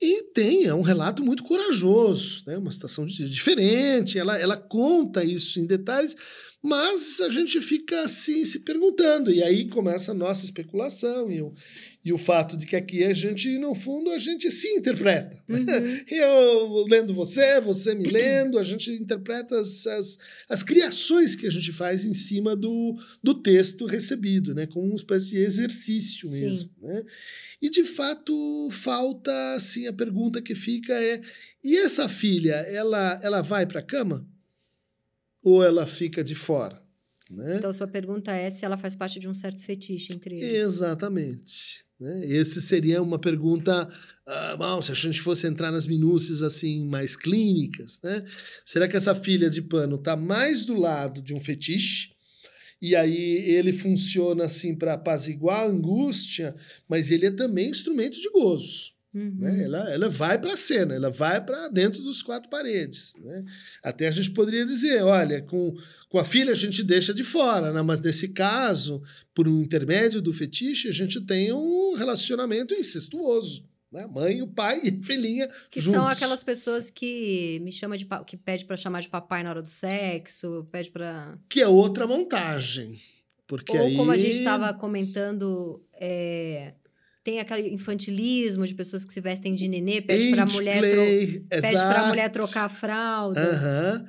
E 0.00 0.22
tem, 0.32 0.64
é 0.64 0.74
um 0.74 0.80
relato 0.80 1.22
muito 1.22 1.42
corajoso, 1.42 2.42
né? 2.46 2.56
uma 2.56 2.72
situação 2.72 3.04
di- 3.04 3.28
diferente. 3.28 4.18
Ela, 4.18 4.38
ela 4.38 4.56
conta 4.56 5.22
isso 5.22 5.60
em 5.60 5.66
detalhes, 5.66 6.16
Mas 6.62 7.20
a 7.20 7.30
gente 7.30 7.58
fica 7.62 8.02
assim 8.02 8.44
se 8.44 8.60
perguntando, 8.60 9.32
e 9.32 9.42
aí 9.42 9.66
começa 9.68 10.10
a 10.10 10.14
nossa 10.14 10.44
especulação 10.44 11.30
e 11.30 11.40
o, 11.40 11.54
e 12.04 12.12
o 12.12 12.18
fato 12.18 12.54
de 12.54 12.66
que 12.66 12.76
aqui 12.76 13.02
a 13.02 13.14
gente, 13.14 13.58
no 13.58 13.74
fundo, 13.74 14.10
a 14.10 14.18
gente 14.18 14.50
se 14.50 14.68
interpreta. 14.68 15.42
Uhum. 15.48 16.04
Eu 16.06 16.84
lendo 16.86 17.14
você, 17.14 17.60
você 17.62 17.94
me 17.94 18.06
lendo, 18.06 18.58
a 18.58 18.62
gente 18.62 18.92
interpreta 18.92 19.58
as, 19.58 19.86
as, 19.86 20.18
as, 20.50 20.62
criações 20.62 21.34
que 21.34 21.46
a 21.46 21.50
gente 21.50 21.72
faz 21.72 22.04
em 22.04 22.12
cima 22.12 22.54
do, 22.54 22.94
do 23.22 23.34
texto 23.34 23.86
recebido, 23.86 24.54
né? 24.54 24.66
como 24.66 24.86
uma 24.86 24.96
espécie 24.96 25.30
de 25.30 25.38
exercício 25.38 26.28
Sim. 26.28 26.40
mesmo. 26.40 26.70
Né? 26.82 27.04
E, 27.60 27.70
de 27.70 27.84
fato, 27.84 28.68
falta, 28.70 29.54
assim, 29.54 29.86
a 29.90 29.94
pergunta 29.94 30.42
que 30.42 30.54
fica 30.54 30.92
é, 30.92 31.20
e 31.62 31.76
essa 31.76 32.08
filha, 32.08 32.54
ela, 32.54 33.20
ela 33.22 33.42
vai 33.42 33.66
para 33.66 33.80
a 33.80 33.84
cama? 33.84 34.26
ou 35.42 35.62
ela 35.64 35.86
fica 35.86 36.22
de 36.22 36.34
fora. 36.34 36.80
Né? 37.30 37.58
Então, 37.58 37.72
sua 37.72 37.86
pergunta 37.86 38.32
é 38.32 38.50
se 38.50 38.64
ela 38.64 38.76
faz 38.76 38.94
parte 38.94 39.20
de 39.20 39.28
um 39.28 39.34
certo 39.34 39.62
fetiche 39.62 40.12
entre 40.12 40.34
eles. 40.36 40.62
Exatamente. 40.62 41.84
Né? 41.98 42.26
Esse 42.26 42.60
seria 42.60 43.00
uma 43.00 43.18
pergunta, 43.18 43.88
uh, 44.26 44.56
bom, 44.56 44.82
se 44.82 44.90
a 44.90 44.94
gente 44.94 45.20
fosse 45.20 45.46
entrar 45.46 45.70
nas 45.70 45.86
minúcias 45.86 46.42
assim 46.42 46.84
mais 46.86 47.14
clínicas, 47.14 48.00
né? 48.02 48.24
Será 48.64 48.88
que 48.88 48.96
essa 48.96 49.14
filha 49.14 49.48
de 49.48 49.62
pano 49.62 49.96
está 49.96 50.16
mais 50.16 50.64
do 50.64 50.74
lado 50.74 51.22
de 51.22 51.34
um 51.34 51.40
fetiche? 51.40 52.10
E 52.82 52.96
aí 52.96 53.50
ele 53.50 53.72
funciona 53.72 54.44
assim 54.44 54.74
para 54.74 54.94
apaziguar 54.94 55.60
a 55.60 55.68
angústia, 55.68 56.56
mas 56.88 57.10
ele 57.10 57.26
é 57.26 57.30
também 57.30 57.70
instrumento 57.70 58.18
de 58.18 58.30
gozo. 58.30 58.92
Uhum. 59.12 59.38
Né? 59.38 59.64
Ela, 59.64 59.90
ela 59.90 60.08
vai 60.08 60.38
para 60.38 60.52
a 60.52 60.56
cena, 60.56 60.94
ela 60.94 61.10
vai 61.10 61.44
para 61.44 61.68
dentro 61.68 62.00
dos 62.00 62.22
quatro 62.22 62.48
paredes. 62.48 63.16
Né? 63.18 63.44
Até 63.82 64.06
a 64.06 64.10
gente 64.10 64.30
poderia 64.30 64.64
dizer: 64.64 65.02
olha, 65.02 65.42
com, 65.42 65.76
com 66.08 66.18
a 66.18 66.24
filha 66.24 66.52
a 66.52 66.56
gente 66.56 66.82
deixa 66.82 67.12
de 67.12 67.24
fora, 67.24 67.72
né? 67.72 67.82
mas 67.82 68.00
nesse 68.00 68.28
caso, 68.28 69.02
por 69.34 69.48
um 69.48 69.60
intermédio 69.60 70.22
do 70.22 70.32
fetiche, 70.32 70.88
a 70.88 70.92
gente 70.92 71.20
tem 71.20 71.52
um 71.52 71.94
relacionamento 71.96 72.72
incestuoso. 72.74 73.68
Né? 73.90 74.06
Mãe, 74.06 74.40
o 74.40 74.46
pai 74.46 74.80
e 74.84 75.04
filhinha. 75.04 75.48
Que 75.68 75.80
juntos. 75.80 75.98
são 75.98 76.06
aquelas 76.06 76.44
pessoas 76.44 76.88
que 76.88 77.58
me 77.62 77.72
chama 77.72 77.98
de 77.98 78.06
que 78.24 78.36
pede 78.36 78.64
para 78.64 78.76
chamar 78.76 79.00
de 79.00 79.08
papai 79.08 79.42
na 79.42 79.50
hora 79.50 79.62
do 79.62 79.68
sexo, 79.68 80.68
pede 80.70 80.90
para. 80.92 81.36
Que 81.48 81.60
é 81.60 81.66
outra 81.66 82.06
montagem. 82.06 83.00
Porque 83.48 83.76
Ou 83.76 83.86
aí... 83.86 83.96
como 83.96 84.12
a 84.12 84.16
gente 84.16 84.36
estava 84.36 84.72
comentando. 84.72 85.84
É 85.92 86.74
tem 87.22 87.38
aquele 87.38 87.68
infantilismo 87.68 88.66
de 88.66 88.74
pessoas 88.74 89.04
que 89.04 89.12
se 89.12 89.20
vestem 89.20 89.54
de 89.54 89.68
nenê, 89.68 90.00
pede 90.00 90.30
para 90.30 90.42
a 90.42 90.46
mulher, 90.46 90.80
tro... 90.80 92.06
mulher 92.08 92.30
trocar 92.30 92.64
a 92.64 92.68
fralda. 92.68 93.40
Uhum. 93.40 94.08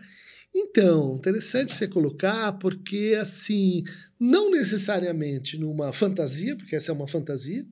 Então, 0.54 1.16
interessante 1.16 1.74
você 1.74 1.88
colocar, 1.88 2.54
porque 2.54 3.18
assim, 3.20 3.84
não 4.20 4.52
necessariamente 4.52 5.58
numa 5.58 5.94
fantasia, 5.94 6.56
porque 6.56 6.76
essa 6.76 6.92
é 6.92 6.94
uma 6.94 7.08
fantasia? 7.08 7.66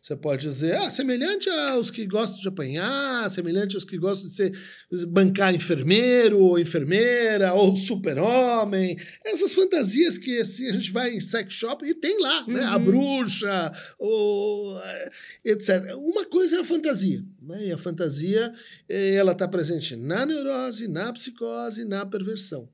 Você 0.00 0.16
pode 0.16 0.48
dizer, 0.48 0.76
ah, 0.76 0.90
semelhante 0.90 1.48
aos 1.48 1.90
que 1.90 2.06
gostam 2.06 2.40
de 2.40 2.48
apanhar, 2.48 3.28
semelhante 3.30 3.74
aos 3.74 3.84
que 3.84 3.98
gostam 3.98 4.28
de 4.28 4.34
ser 4.34 4.52
bancar 5.08 5.54
enfermeiro 5.54 6.38
ou 6.38 6.58
enfermeira 6.58 7.52
ou 7.52 7.74
super-homem. 7.74 8.96
Essas 9.24 9.52
fantasias 9.52 10.16
que 10.18 10.38
assim 10.38 10.68
a 10.68 10.72
gente 10.72 10.90
vai 10.92 11.14
em 11.14 11.20
sex 11.20 11.52
shop 11.52 11.84
e 11.84 11.94
tem 11.94 12.20
lá, 12.20 12.44
uhum. 12.46 12.52
né? 12.52 12.64
A 12.64 12.76
uhum. 12.76 12.84
bruxa, 12.84 13.72
ou, 13.98 14.80
etc. 15.44 15.94
Uma 15.96 16.24
coisa 16.26 16.56
é 16.56 16.60
a 16.60 16.64
fantasia, 16.64 17.24
né? 17.42 17.66
E 17.66 17.72
a 17.72 17.78
fantasia 17.78 18.52
eh, 18.88 19.14
ela 19.16 19.32
está 19.32 19.48
presente 19.48 19.96
na 19.96 20.24
neurose, 20.24 20.88
na 20.88 21.12
psicose, 21.12 21.84
na 21.84 22.06
perversão. 22.06 22.68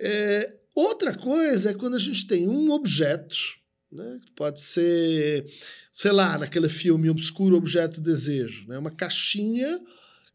É, 0.00 0.54
outra 0.74 1.14
coisa 1.14 1.70
é 1.70 1.74
quando 1.74 1.96
a 1.96 1.98
gente 1.98 2.26
tem 2.26 2.48
um 2.48 2.70
objeto 2.70 3.59
né? 3.90 4.20
Pode 4.36 4.60
ser, 4.60 5.46
sei 5.92 6.12
lá, 6.12 6.38
naquele 6.38 6.68
filme 6.68 7.10
Obscuro 7.10 7.56
Objeto 7.56 8.00
Desejo, 8.00 8.66
né? 8.68 8.78
uma 8.78 8.90
caixinha 8.90 9.80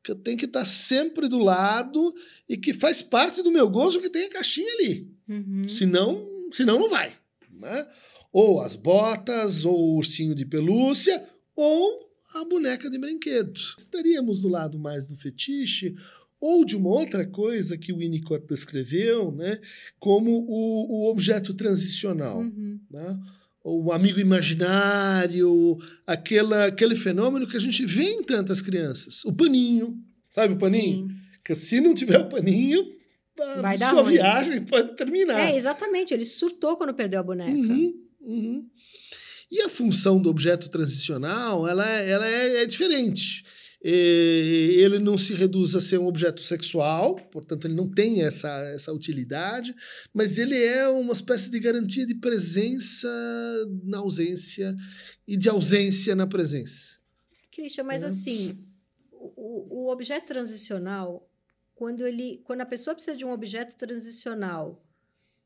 que 0.03 0.13
tem 0.13 0.37
que 0.37 0.45
estar 0.45 0.59
tá 0.59 0.65
sempre 0.65 1.27
do 1.27 1.39
lado 1.39 2.13
e 2.47 2.57
que 2.57 2.73
faz 2.73 3.01
parte 3.01 3.41
do 3.41 3.51
meu 3.51 3.67
gozo 3.67 4.01
que 4.01 4.09
tem 4.09 4.25
a 4.25 4.29
caixinha 4.29 4.71
ali. 4.73 5.09
Uhum. 5.27 5.67
Senão, 5.67 6.27
senão 6.51 6.79
não 6.79 6.89
vai. 6.89 7.13
Né? 7.51 7.87
Ou 8.31 8.59
as 8.59 8.75
botas, 8.75 9.65
ou 9.65 9.77
o 9.77 9.95
ursinho 9.97 10.35
de 10.35 10.45
pelúcia, 10.45 11.23
ou 11.55 12.05
a 12.35 12.43
boneca 12.43 12.89
de 12.89 12.99
brinquedo. 12.99 13.59
Estaríamos 13.77 14.41
do 14.41 14.49
lado 14.49 14.77
mais 14.77 15.07
do 15.07 15.15
fetiche 15.15 15.95
ou 16.39 16.65
de 16.65 16.75
uma 16.75 16.89
outra 16.89 17.25
coisa 17.25 17.77
que 17.77 17.93
o 17.93 17.97
Winnicott 17.97 18.45
descreveu, 18.45 19.31
né, 19.31 19.59
como 19.99 20.45
o, 20.47 21.05
o 21.05 21.09
objeto 21.09 21.53
transicional. 21.53 22.41
Uhum. 22.41 22.79
Né? 22.91 23.19
O 23.67 23.91
amigo 23.91 24.19
imaginário, 24.19 25.75
aquela, 26.05 26.65
aquele 26.65 26.95
fenômeno 26.95 27.47
que 27.47 27.57
a 27.57 27.59
gente 27.59 27.83
vê 27.83 28.03
em 28.03 28.23
tantas 28.23 28.61
crianças. 28.61 29.25
O 29.25 29.33
paninho, 29.33 29.97
sabe 30.31 30.53
o 30.53 30.57
paninho? 30.59 31.07
Sim. 31.07 31.15
Que 31.43 31.55
se 31.55 31.81
não 31.81 31.95
tiver 31.95 32.19
o 32.19 32.29
paninho, 32.29 32.85
a 33.39 33.61
Vai 33.61 33.77
sua 33.79 34.03
viagem 34.03 34.63
pode 34.63 34.95
terminar. 34.95 35.49
É, 35.49 35.57
exatamente. 35.57 36.13
Ele 36.13 36.25
surtou 36.25 36.77
quando 36.77 36.93
perdeu 36.93 37.19
a 37.19 37.23
boneca. 37.23 37.51
Uhum, 37.51 37.93
uhum. 38.21 38.69
E 39.51 39.61
a 39.61 39.69
função 39.69 40.21
do 40.21 40.29
objeto 40.29 40.69
transicional, 40.69 41.67
ela, 41.67 41.89
é, 41.89 42.09
ela 42.09 42.27
é, 42.27 42.61
é 42.61 42.65
diferente 42.67 43.43
ele 43.87 44.97
não 44.97 45.17
se 45.17 45.33
reduz 45.33 45.75
a 45.75 45.81
ser 45.81 45.99
um 45.99 46.07
objeto 46.07 46.41
sexual, 46.41 47.15
portanto, 47.31 47.65
ele 47.65 47.75
não 47.75 47.87
tem 47.87 48.23
essa, 48.23 48.49
essa 48.73 48.91
utilidade, 48.91 49.75
mas 50.13 50.37
ele 50.37 50.57
é 50.57 50.87
uma 50.87 51.13
espécie 51.13 51.51
de 51.51 51.59
garantia 51.59 52.05
de 52.05 52.15
presença 52.15 53.07
na 53.83 53.99
ausência 53.99 54.75
e 55.27 55.37
de 55.37 55.49
ausência 55.49 56.15
na 56.15 56.25
presença. 56.25 56.99
Christian, 57.51 57.83
mas 57.83 58.03
é. 58.03 58.07
assim, 58.07 58.57
o, 59.11 59.85
o 59.85 59.91
objeto 59.91 60.27
transicional, 60.27 61.29
quando, 61.75 62.05
ele, 62.07 62.41
quando 62.43 62.61
a 62.61 62.65
pessoa 62.65 62.95
precisa 62.95 63.15
de 63.15 63.23
um 63.23 63.31
objeto 63.31 63.75
transicional 63.75 64.84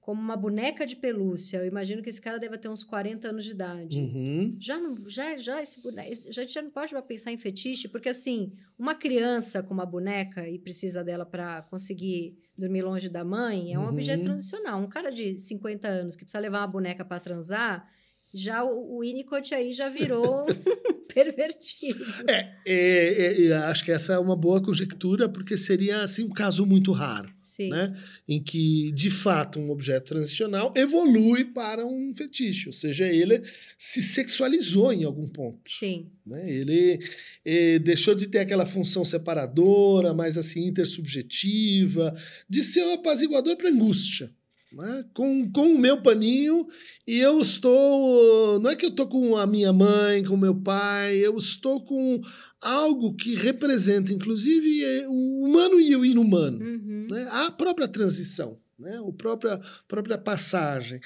como 0.09 0.19
uma 0.19 0.35
boneca 0.35 0.87
de 0.87 0.95
pelúcia. 0.95 1.59
Eu 1.59 1.67
imagino 1.67 2.01
que 2.01 2.09
esse 2.09 2.19
cara 2.19 2.39
deve 2.39 2.57
ter 2.57 2.67
uns 2.67 2.83
40 2.83 3.29
anos 3.29 3.45
de 3.45 3.51
idade. 3.51 3.99
Uhum. 3.99 4.57
Já 4.59 4.75
não, 4.79 4.97
já, 5.07 5.37
já 5.37 5.61
esse 5.61 5.79
boneco, 5.79 6.33
já, 6.33 6.43
já 6.47 6.63
não 6.63 6.71
pode 6.71 6.99
pensar 7.03 7.31
em 7.31 7.37
fetiche, 7.37 7.87
porque 7.87 8.09
assim, 8.09 8.51
uma 8.75 8.95
criança 8.95 9.61
com 9.61 9.71
uma 9.71 9.85
boneca 9.85 10.49
e 10.49 10.57
precisa 10.57 11.03
dela 11.03 11.27
para 11.27 11.61
conseguir 11.61 12.39
dormir 12.57 12.81
longe 12.81 13.07
da 13.07 13.23
mãe 13.23 13.71
é 13.71 13.77
um 13.77 13.83
uhum. 13.83 13.89
objeto 13.89 14.23
transicional. 14.23 14.81
Um 14.81 14.89
cara 14.89 15.11
de 15.11 15.37
50 15.37 15.87
anos 15.87 16.15
que 16.15 16.23
precisa 16.23 16.41
levar 16.41 16.61
uma 16.61 16.67
boneca 16.67 17.05
para 17.05 17.19
transar, 17.19 17.87
já 18.33 18.63
o, 18.63 18.98
o 18.98 19.00
Winnicott 19.00 19.53
aí 19.53 19.74
já 19.74 19.89
virou 19.89 20.45
pervertido. 21.13 22.05
É, 22.27 22.55
é, 22.65 23.45
é, 23.48 23.53
acho 23.53 23.83
que 23.83 23.91
essa 23.91 24.13
é 24.13 24.19
uma 24.19 24.36
boa 24.36 24.62
conjectura, 24.62 25.27
porque 25.27 25.57
seria 25.57 26.01
assim 26.01 26.24
um 26.24 26.29
caso 26.29 26.65
muito 26.65 26.91
raro, 26.91 27.33
Sim. 27.41 27.69
né? 27.69 27.98
Em 28.27 28.41
que, 28.41 28.91
de 28.91 29.09
fato, 29.09 29.59
um 29.59 29.71
objeto 29.71 30.09
transicional 30.09 30.71
evolui 30.75 31.45
para 31.45 31.86
um 31.86 32.13
fetiche, 32.15 32.69
ou 32.69 32.74
seja, 32.74 33.07
ele 33.07 33.41
se 33.77 34.01
sexualizou 34.01 34.93
em 34.93 35.03
algum 35.03 35.27
ponto. 35.27 35.69
Sim. 35.69 36.12
Né? 36.25 36.51
Ele 36.51 37.00
é, 37.43 37.79
deixou 37.79 38.13
de 38.13 38.27
ter 38.27 38.39
aquela 38.39 38.65
função 38.65 39.03
separadora, 39.03 40.13
mais 40.13 40.38
assim 40.38 40.67
intersubjetiva, 40.67 42.13
de 42.48 42.63
ser 42.63 42.83
um 42.83 42.93
apaziguador 42.93 43.57
para 43.57 43.69
angústia 43.69 44.31
né? 44.71 45.05
com, 45.13 45.51
com 45.51 45.73
o 45.73 45.77
meu 45.77 46.01
paninho 46.01 46.67
e 47.07 47.17
eu 47.17 47.39
estou. 47.39 48.59
Não 48.59 48.69
é 48.69 48.75
que 48.75 48.85
eu 48.85 48.89
estou 48.89 49.07
com 49.07 49.35
a 49.35 49.47
minha 49.47 49.73
mãe, 49.73 50.23
com 50.23 50.35
o 50.35 50.38
meu 50.38 50.55
pai, 50.55 51.17
eu 51.17 51.35
estou 51.38 51.83
com 51.83 52.21
algo 52.61 53.15
que 53.15 53.35
representa, 53.35 54.13
inclusive, 54.13 54.83
é, 54.83 55.07
o 55.07 55.45
humano 55.45 55.79
e 55.79 55.95
o 55.95 56.05
inumano. 56.05 56.63
Uhum. 56.63 57.07
Né? 57.09 57.27
A 57.31 57.51
própria 57.51 57.88
transição, 57.88 58.59
né? 58.77 58.97
a 58.97 59.11
própria, 59.13 59.59
própria 59.88 60.17
passagem. 60.17 60.99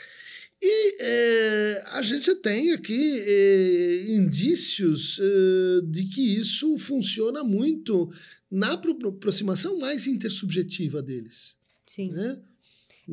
E 0.65 0.96
é, 1.01 1.84
a 1.91 2.01
gente 2.01 2.34
tem 2.36 2.72
aqui 2.72 3.20
é, 3.20 4.05
indícios 4.13 5.20
é, 5.20 5.82
de 5.86 6.05
que 6.05 6.22
isso 6.22 6.77
funciona 6.77 7.43
muito 7.43 8.10
na 8.50 8.74
aproximação 8.74 9.77
mais 9.77 10.08
intersubjetiva 10.08 11.01
deles. 11.01 11.58
Sim. 11.86 12.12
Né? 12.12 12.39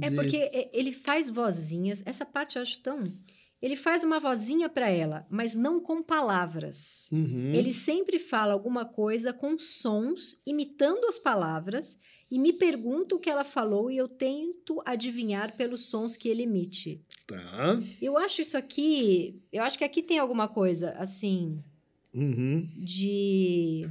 É 0.01 0.11
porque 0.11 0.37
é, 0.37 0.71
ele 0.73 0.93
faz 0.93 1.29
vozinhas, 1.29 2.03
essa 2.05 2.25
parte 2.27 2.57
eu 2.57 2.63
acho 2.63 2.81
tão. 2.81 3.05
Ele 3.61 3.77
faz 3.77 4.03
uma 4.03 4.19
vozinha 4.19 4.69
para 4.69 4.89
ela, 4.89 5.27
mas 5.29 5.55
não 5.55 5.81
com 5.81 6.03
palavras. 6.03 7.09
Uhum. 7.13 7.53
Ele 7.53 7.75
sempre 7.75 8.19
fala 8.19 8.55
alguma 8.55 8.87
coisa 8.87 9.33
com 9.33 9.59
sons, 9.59 10.41
imitando 10.47 11.07
as 11.07 11.19
palavras, 11.19 11.99
e 12.31 12.39
me 12.39 12.53
pergunta 12.53 13.15
o 13.15 13.19
que 13.19 13.29
ela 13.29 13.45
falou 13.45 13.91
e 13.91 13.99
eu 13.99 14.09
tento 14.09 14.81
adivinhar 14.87 15.57
pelos 15.57 15.87
sons 15.87 16.17
que 16.17 16.29
ele 16.29 16.45
emite. 16.45 17.03
Tá. 17.27 17.83
Eu 18.01 18.17
acho 18.17 18.41
isso 18.41 18.57
aqui. 18.57 19.43
Eu 19.53 19.63
acho 19.63 19.77
que 19.77 19.85
aqui 19.85 20.03
tem 20.03 20.19
alguma 20.19 20.49
coisa, 20.49 20.93
assim. 20.93 21.63
Uhum. 22.15 22.67
De. 22.77 23.91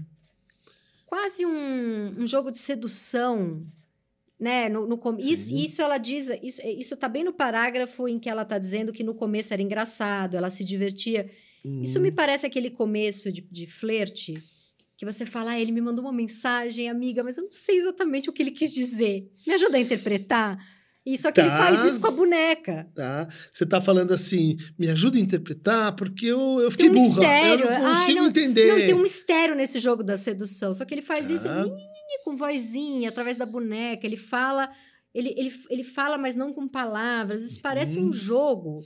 Quase 1.06 1.46
um, 1.46 2.22
um 2.22 2.26
jogo 2.26 2.50
de 2.52 2.60
sedução 2.60 3.68
né? 4.40 4.70
No, 4.70 4.88
no 4.88 4.98
com- 4.98 5.16
isso, 5.18 5.52
isso 5.54 5.82
ela 5.82 5.98
diz, 5.98 6.30
isso, 6.42 6.62
isso 6.66 6.96
tá 6.98 7.10
bem 7.10 7.24
no 7.24 7.34
parágrafo 7.34 8.08
em 8.08 8.18
que 8.20 8.30
ela 8.30 8.46
tá 8.46 8.58
dizendo 8.58 8.94
que 8.94 9.04
no 9.04 9.14
começo 9.14 9.54
era 9.54 9.62
engraçado, 9.62 10.38
ela 10.38 10.50
se 10.50 10.64
divertia. 10.64 11.30
Isso 11.84 11.98
Uhum. 11.98 12.04
me 12.04 12.12
parece 12.12 12.46
aquele 12.46 12.70
começo 12.70 13.32
de, 13.32 13.42
de 13.42 13.68
flerte 13.68 14.42
que 14.98 15.06
você 15.06 15.26
fala, 15.26 15.52
ah, 15.52 15.60
ele 15.60 15.72
me 15.72 15.80
mandou 15.82 16.04
uma 16.06 16.12
mensagem, 16.14 16.90
amiga, 16.90 17.24
mas 17.24 17.38
eu 17.38 17.44
não 17.44 17.52
sei 17.54 17.78
exatamente 17.80 18.30
o 18.30 18.34
que 18.34 18.42
ele 18.42 18.52
quis 18.52 18.74
dizer. 18.74 19.30
Me 19.48 19.54
ajuda 19.54 19.78
a 19.78 19.80
interpretar? 19.80 20.58
E 21.14 21.18
só 21.18 21.32
que 21.32 21.40
ele 21.42 21.50
Tá. 21.50 21.58
faz 21.58 21.84
isso 21.86 22.00
com 22.00 22.08
a 22.08 22.12
boneca. 22.12 22.88
Tá? 22.94 23.28
Você 23.52 23.66
tá 23.66 23.82
falando 23.82 24.12
assim, 24.14 24.58
me 24.78 24.90
ajuda 24.90 25.18
a 25.18 25.22
interpretar, 25.22 25.96
porque 25.96 26.26
eu, 26.28 26.40
eu 26.60 26.70
Tem 26.70 26.72
fiquei 26.72 26.90
um 26.90 26.94
burra. 26.94 27.20
mistério. 27.20 27.66
Eu 27.66 27.72
não 27.80 27.86
Ai, 27.88 27.96
consigo 27.96 28.20
não- 28.20 28.28
entender. 28.28 28.68
Não, 28.68 28.76
tem 28.78 28.94
um 28.94 29.02
mistério 29.02 29.56
nesse 29.56 29.80
jogo 29.80 30.04
da 30.04 30.18
sedução. 30.18 30.74
Só 30.74 30.86
que 30.86 30.94
ele 30.94 31.02
faz 31.02 31.30
isso 31.30 31.46
Tá. 31.46 31.64
ni, 31.64 31.72
com 32.24 32.36
vozinha, 32.36 33.10
através 33.10 33.38
da 33.38 33.46
boneca. 33.46 34.06
Ele 34.06 34.18
fala, 34.18 34.70
ele, 35.14 35.34
ele, 35.38 35.54
ele 35.70 35.84
fala, 35.84 36.18
mas 36.18 36.36
não 36.36 36.54
com 36.54 36.68
palavras. 36.68 37.44
Isso 37.44 37.60
parece 37.62 37.98
Uhum. 37.98 38.10
um 38.10 38.14
jogo. 38.14 38.82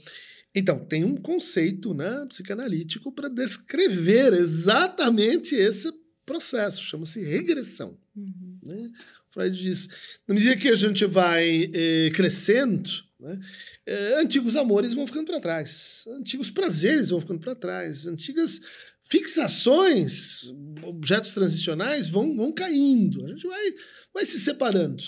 Então, 0.54 0.78
tem 0.78 1.02
um 1.04 1.16
conceito 1.16 1.92
né, 1.92 2.24
psicanalítico 2.28 3.10
para 3.12 3.28
descrever 3.28 4.32
exatamente 4.34 5.54
esse 5.54 5.92
processo, 6.24 6.80
chama-se 6.82 7.22
regressão. 7.22 7.98
Uhum. 8.16 8.58
né? 8.62 8.90
Freud 9.34 9.60
diz, 9.60 9.88
na 10.28 10.34
medida 10.34 10.56
que 10.56 10.68
a 10.68 10.76
gente 10.76 11.04
vai 11.04 11.68
eh, 11.74 12.10
crescendo, 12.14 12.88
né, 13.18 13.40
eh, 13.84 14.20
antigos 14.20 14.54
amores 14.54 14.94
vão 14.94 15.06
ficando 15.08 15.26
para 15.26 15.40
trás, 15.40 16.04
antigos 16.06 16.52
prazeres 16.52 17.10
vão 17.10 17.20
ficando 17.20 17.40
para 17.40 17.56
trás, 17.56 18.06
antigas 18.06 18.60
fixações, 19.02 20.52
objetos 20.84 21.34
transicionais 21.34 22.06
vão, 22.06 22.36
vão 22.36 22.52
caindo, 22.52 23.24
a 23.24 23.28
gente 23.28 23.46
vai, 23.46 23.74
vai 24.14 24.24
se 24.24 24.38
separando. 24.38 25.02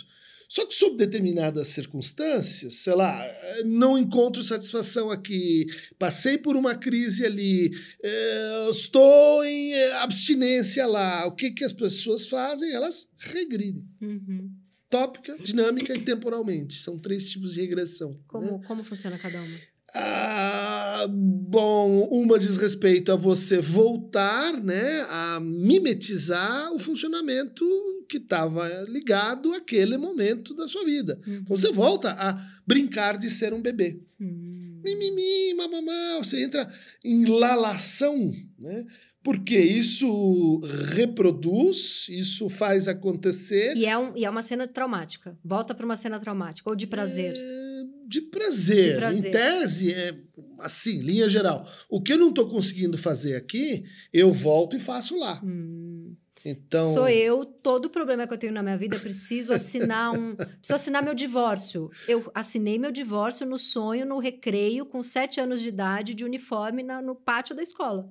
Só 0.48 0.64
que 0.64 0.74
sob 0.74 0.96
determinadas 0.96 1.68
circunstâncias, 1.68 2.76
sei 2.76 2.94
lá, 2.94 3.24
eh, 3.24 3.62
não 3.64 3.98
encontro 3.98 4.44
satisfação 4.44 5.10
aqui, 5.10 5.66
passei 5.98 6.38
por 6.38 6.56
uma 6.56 6.74
crise 6.74 7.24
ali, 7.26 7.70
eh, 8.02 8.68
estou 8.70 9.44
em 9.44 9.72
eh, 9.72 9.92
abstinência 9.94 10.86
lá. 10.86 11.26
O 11.26 11.32
que, 11.34 11.50
que 11.50 11.64
as 11.64 11.72
pessoas 11.72 12.28
fazem? 12.28 12.72
Elas 12.72 13.08
regridem. 13.18 13.84
Uhum. 14.00 14.50
Tópica, 14.88 15.36
dinâmica 15.38 15.94
e 15.94 16.02
temporalmente. 16.02 16.80
São 16.80 16.96
três 16.96 17.28
tipos 17.28 17.54
de 17.54 17.60
regressão. 17.60 18.10
né? 18.12 18.18
Como, 18.28 18.62
como 18.62 18.84
funciona 18.84 19.18
cada 19.18 19.42
uma? 19.42 19.58
Ah, 19.94 21.06
bom, 21.08 22.08
uma 22.10 22.38
diz 22.38 22.56
respeito 22.56 23.10
a 23.12 23.16
você 23.16 23.58
voltar 23.58 24.62
né, 24.62 25.06
a 25.08 25.40
mimetizar 25.40 26.72
o 26.72 26.78
funcionamento 26.78 27.64
que 28.06 28.18
estava 28.18 28.68
ligado 28.88 29.52
àquele 29.52 29.96
momento 29.96 30.54
da 30.54 30.66
sua 30.66 30.84
vida. 30.84 31.20
Uhum. 31.26 31.34
Então 31.34 31.56
você 31.56 31.72
volta 31.72 32.12
a 32.12 32.34
brincar 32.66 33.18
de 33.18 33.28
ser 33.30 33.52
um 33.52 33.60
bebê. 33.60 34.00
Hum. 34.20 34.80
Mimimi, 34.84 35.54
mamamá, 35.54 36.18
você 36.18 36.42
entra 36.42 36.68
em 37.04 37.24
lalação, 37.24 38.32
né? 38.58 38.84
Porque 39.26 39.58
isso 39.58 40.60
reproduz, 40.94 42.06
isso 42.08 42.48
faz 42.48 42.86
acontecer. 42.86 43.76
E 43.76 43.84
é, 43.84 43.98
um, 43.98 44.16
e 44.16 44.24
é 44.24 44.30
uma 44.30 44.40
cena 44.40 44.68
traumática. 44.68 45.36
Volta 45.44 45.74
para 45.74 45.84
uma 45.84 45.96
cena 45.96 46.20
traumática. 46.20 46.70
Ou 46.70 46.76
de 46.76 46.86
prazer. 46.86 47.34
É, 47.36 47.82
de 48.06 48.20
prazer. 48.20 48.92
De 48.92 48.98
prazer. 48.98 49.28
Em 49.28 49.32
tese, 49.32 49.92
é 49.92 50.16
assim, 50.60 51.00
linha 51.00 51.28
geral. 51.28 51.68
O 51.90 52.00
que 52.00 52.12
eu 52.12 52.18
não 52.18 52.28
estou 52.28 52.48
conseguindo 52.48 52.96
fazer 52.96 53.34
aqui, 53.34 53.84
eu 54.12 54.32
volto 54.32 54.76
e 54.76 54.80
faço 54.80 55.18
lá. 55.18 55.42
Hum. 55.44 55.85
Então. 56.48 56.92
Sou 56.92 57.08
eu, 57.08 57.44
todo 57.44 57.90
problema 57.90 58.26
que 58.26 58.32
eu 58.32 58.38
tenho 58.38 58.52
na 58.52 58.62
minha 58.62 58.76
vida, 58.78 58.96
eu 58.96 59.00
preciso 59.00 59.52
assinar 59.52 60.12
um. 60.12 60.36
Preciso 60.62 60.74
assinar 60.74 61.02
meu 61.04 61.14
divórcio. 61.14 61.90
Eu 62.06 62.30
assinei 62.34 62.78
meu 62.78 62.92
divórcio 62.92 63.44
no 63.46 63.58
sonho, 63.58 64.06
no 64.06 64.18
recreio, 64.18 64.86
com 64.86 65.02
sete 65.02 65.40
anos 65.40 65.60
de 65.60 65.68
idade, 65.68 66.14
de 66.14 66.24
uniforme 66.24 66.82
na- 66.82 67.02
no 67.02 67.14
pátio 67.16 67.54
da 67.54 67.62
escola. 67.62 68.08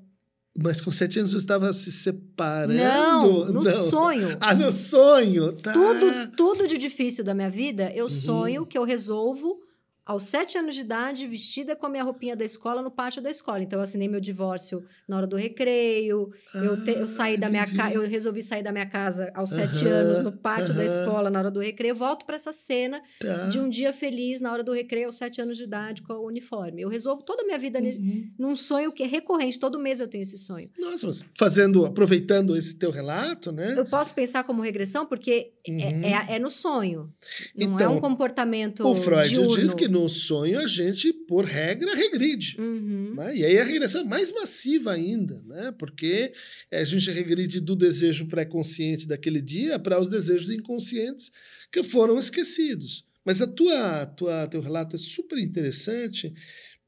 Mas 0.57 0.79
com 0.79 0.89
sete 0.91 1.19
anos 1.19 1.31
você 1.31 1.37
estava 1.37 1.71
se 1.73 1.91
separando? 1.91 2.73
Não, 2.81 3.45
no 3.51 3.65
sonho. 3.71 4.37
Ah, 4.39 4.55
no 4.55 4.71
sonho. 4.71 5.51
Tá. 5.53 5.73
Tudo, 5.73 6.31
tudo 6.35 6.67
de 6.67 6.77
difícil 6.77 7.23
da 7.25 7.33
minha 7.33 7.49
vida, 7.49 7.91
eu 7.93 8.05
Uhum. 8.05 8.09
sonho 8.09 8.65
que 8.65 8.77
eu 8.77 8.83
resolvo 8.83 9.59
aos 10.05 10.24
sete 10.24 10.57
anos 10.57 10.75
de 10.75 10.81
idade, 10.81 11.25
vestida 11.27 11.75
com 11.75 11.85
a 11.88 11.89
minha 11.89 12.03
roupinha 12.03 12.35
da 12.35 12.45
escola 12.45 12.81
no 12.81 12.91
pátio 12.91 13.21
da 13.21 13.29
escola. 13.31 13.62
Então, 13.63 13.79
eu 13.79 13.83
assinei 13.83 14.07
meu 14.07 14.19
divórcio 14.21 14.83
na 15.07 15.17
hora 15.17 15.25
do 15.27 15.35
recreio. 15.35 16.29
eu, 16.53 16.83
te- 16.83 16.91
eu 16.91 17.07
saí 17.07 17.38
da 17.38 17.50
minha 17.50 17.63
Ah, 17.63 17.75
casa, 17.75 17.93
eu 17.95 18.01
resolvi 18.07 18.41
sair 18.41 18.62
da 18.62 18.71
minha 18.71 18.85
casa 18.85 19.31
aos 19.33 19.50
sete 19.50 19.85
Aham, 19.85 19.95
anos 19.95 20.24
no 20.24 20.31
pátio 20.38 20.74
da 20.75 20.83
aham. 20.83 20.85
escola 20.91 21.29
na 21.29 21.39
hora 21.39 21.50
do 21.51 21.59
recreio. 21.59 21.91
Eu 21.91 21.95
volto 21.95 22.25
para 22.25 22.35
essa 22.35 22.53
cena 22.53 23.01
Tá. 23.19 23.47
de 23.47 23.59
um 23.59 23.67
dia 23.69 23.91
feliz 23.91 24.39
na 24.39 24.51
hora 24.51 24.63
do 24.63 24.71
recreio 24.74 25.07
aos 25.07 25.15
sete 25.15 25.41
anos 25.41 25.57
de 25.57 25.63
idade 25.63 26.01
com 26.03 26.13
o 26.13 26.27
uniforme. 26.27 26.81
Eu 26.83 26.89
resolvo 26.89 27.24
toda 27.24 27.41
a 27.41 27.45
minha 27.45 27.57
vida 27.57 27.79
Uhum. 27.79 28.29
num 28.38 28.55
sonho 28.55 28.91
que 28.91 29.01
é 29.03 29.07
recorrente. 29.07 29.57
Todo 29.57 29.79
mês 29.79 30.00
eu 30.00 30.07
tenho 30.07 30.21
esse 30.21 30.38
sonho. 30.38 30.70
Nossa, 30.77 31.07
mas 31.07 31.24
fazendo, 31.37 31.85
aproveitando 31.85 32.55
esse 32.55 32.75
teu 32.75 32.91
relato, 32.91 33.51
né? 33.51 33.74
Eu 33.77 33.85
posso 33.85 34.13
pensar 34.13 34.44
como 34.44 34.61
regressão 34.61 35.05
porque 35.05 35.53
é- 35.68 35.72
Uhum. 35.72 36.03
é, 36.03 36.35
é 36.35 36.39
no 36.39 36.50
sonho. 36.51 37.11
Não 37.55 37.72
é 37.72 37.74
Então, 37.74 37.96
um 37.98 38.00
comportamento 38.00 38.87
O 38.87 38.96
Freud 38.96 39.29
diurno. 39.29 39.55
diz 39.57 39.74
que 39.74 39.87
no 39.96 40.10
sonho 40.10 40.60
a 40.60 40.68
gente, 40.68 41.14
por 41.14 41.46
regra, 41.46 41.96
regride. 41.96 42.58
Uhum. 42.60 43.14
né? 43.16 43.38
E 43.38 43.46
aí 43.46 43.58
a 43.58 43.64
regressão 43.64 44.01
é 44.01 44.03
mais 44.03 44.31
massiva 44.34 44.92
ainda, 44.92 45.42
né? 45.44 45.74
porque 45.79 46.34
a 46.72 46.84
gente 46.84 47.10
regride 47.10 47.62
do 47.62 47.75
desejo 47.75 48.27
pré-consciente 48.27 49.08
daquele 49.08 49.42
dia 49.42 49.79
para 49.79 50.00
os 50.00 50.10
desejos 50.10 50.51
inconscientes 50.51 51.31
que 51.72 51.81
foram 51.81 52.20
esquecidos. 52.20 53.05
Mas 53.24 53.42
a 53.42 53.48
tua, 53.48 54.05
tua 54.05 54.48
teu 54.48 54.62
relato 54.62 54.96
é 54.96 55.00
super 55.00 55.40
interessante 55.40 56.34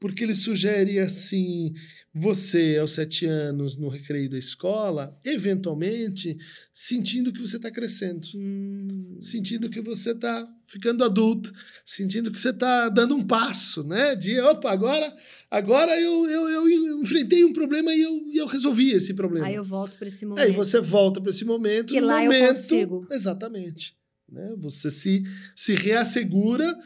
porque 0.00 0.24
ele 0.24 0.34
sugere 0.34 0.98
assim: 0.98 1.74
você, 2.14 2.78
aos 2.80 2.92
sete 2.92 3.26
anos, 3.26 3.76
no 3.76 3.88
recreio 3.88 4.30
da 4.30 4.38
escola, 4.38 5.18
eventualmente 5.24 6.36
sentindo 6.72 7.32
que 7.32 7.40
você 7.40 7.56
está 7.56 7.70
crescendo 7.70 8.26
Hum. 8.34 9.18
sentindo 9.20 9.68
que 9.68 9.80
você 9.80 10.12
está 10.12 10.48
ficando 10.66 11.02
adulto, 11.02 11.52
sentindo 11.84 12.30
que 12.30 12.38
você 12.38 12.50
está 12.50 12.88
dando 12.88 13.16
um 13.16 13.26
passo, 13.26 13.82
né? 13.82 14.14
De 14.14 14.38
opa, 14.40 14.70
agora, 14.70 15.16
agora 15.50 15.98
eu, 16.00 16.28
eu, 16.28 16.48
eu 16.48 17.02
enfrentei 17.02 17.44
um 17.44 17.52
problema 17.52 17.92
e 17.94 18.02
eu, 18.02 18.28
eu 18.32 18.46
resolvi 18.46 18.90
esse 18.90 19.14
problema. 19.14 19.46
Aí 19.46 19.54
eu 19.54 19.64
volto 19.64 19.96
para 19.98 20.08
esse 20.08 20.24
momento. 20.24 20.44
Aí 20.44 20.52
você 20.52 20.80
volta 20.80 21.20
para 21.20 21.30
esse 21.30 21.44
momento. 21.44 21.92
Que 21.92 22.00
lá 22.00 22.22
eu 22.22 22.30
momento, 22.30 22.48
consigo. 22.48 23.06
Exatamente. 23.10 23.96
Né? 24.30 24.54
Você 24.58 24.90
se, 24.90 25.22
se 25.56 25.74
reassegura. 25.74 26.76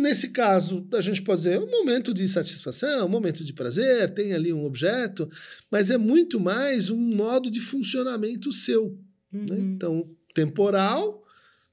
Nesse 0.00 0.30
caso, 0.30 0.86
a 0.92 1.00
gente 1.00 1.22
pode 1.22 1.42
dizer 1.42 1.58
um 1.58 1.70
momento 1.70 2.12
de 2.12 2.28
satisfação, 2.28 3.06
um 3.06 3.10
momento 3.10 3.44
de 3.44 3.52
prazer, 3.52 4.12
tem 4.12 4.32
ali 4.32 4.52
um 4.52 4.64
objeto, 4.64 5.30
mas 5.70 5.90
é 5.90 5.96
muito 5.96 6.38
mais 6.38 6.90
um 6.90 6.98
modo 6.98 7.50
de 7.50 7.60
funcionamento 7.60 8.52
seu 8.52 8.98
né? 9.34 9.56
Uhum. 9.56 9.74
Então, 9.74 10.16
temporal, 10.32 11.22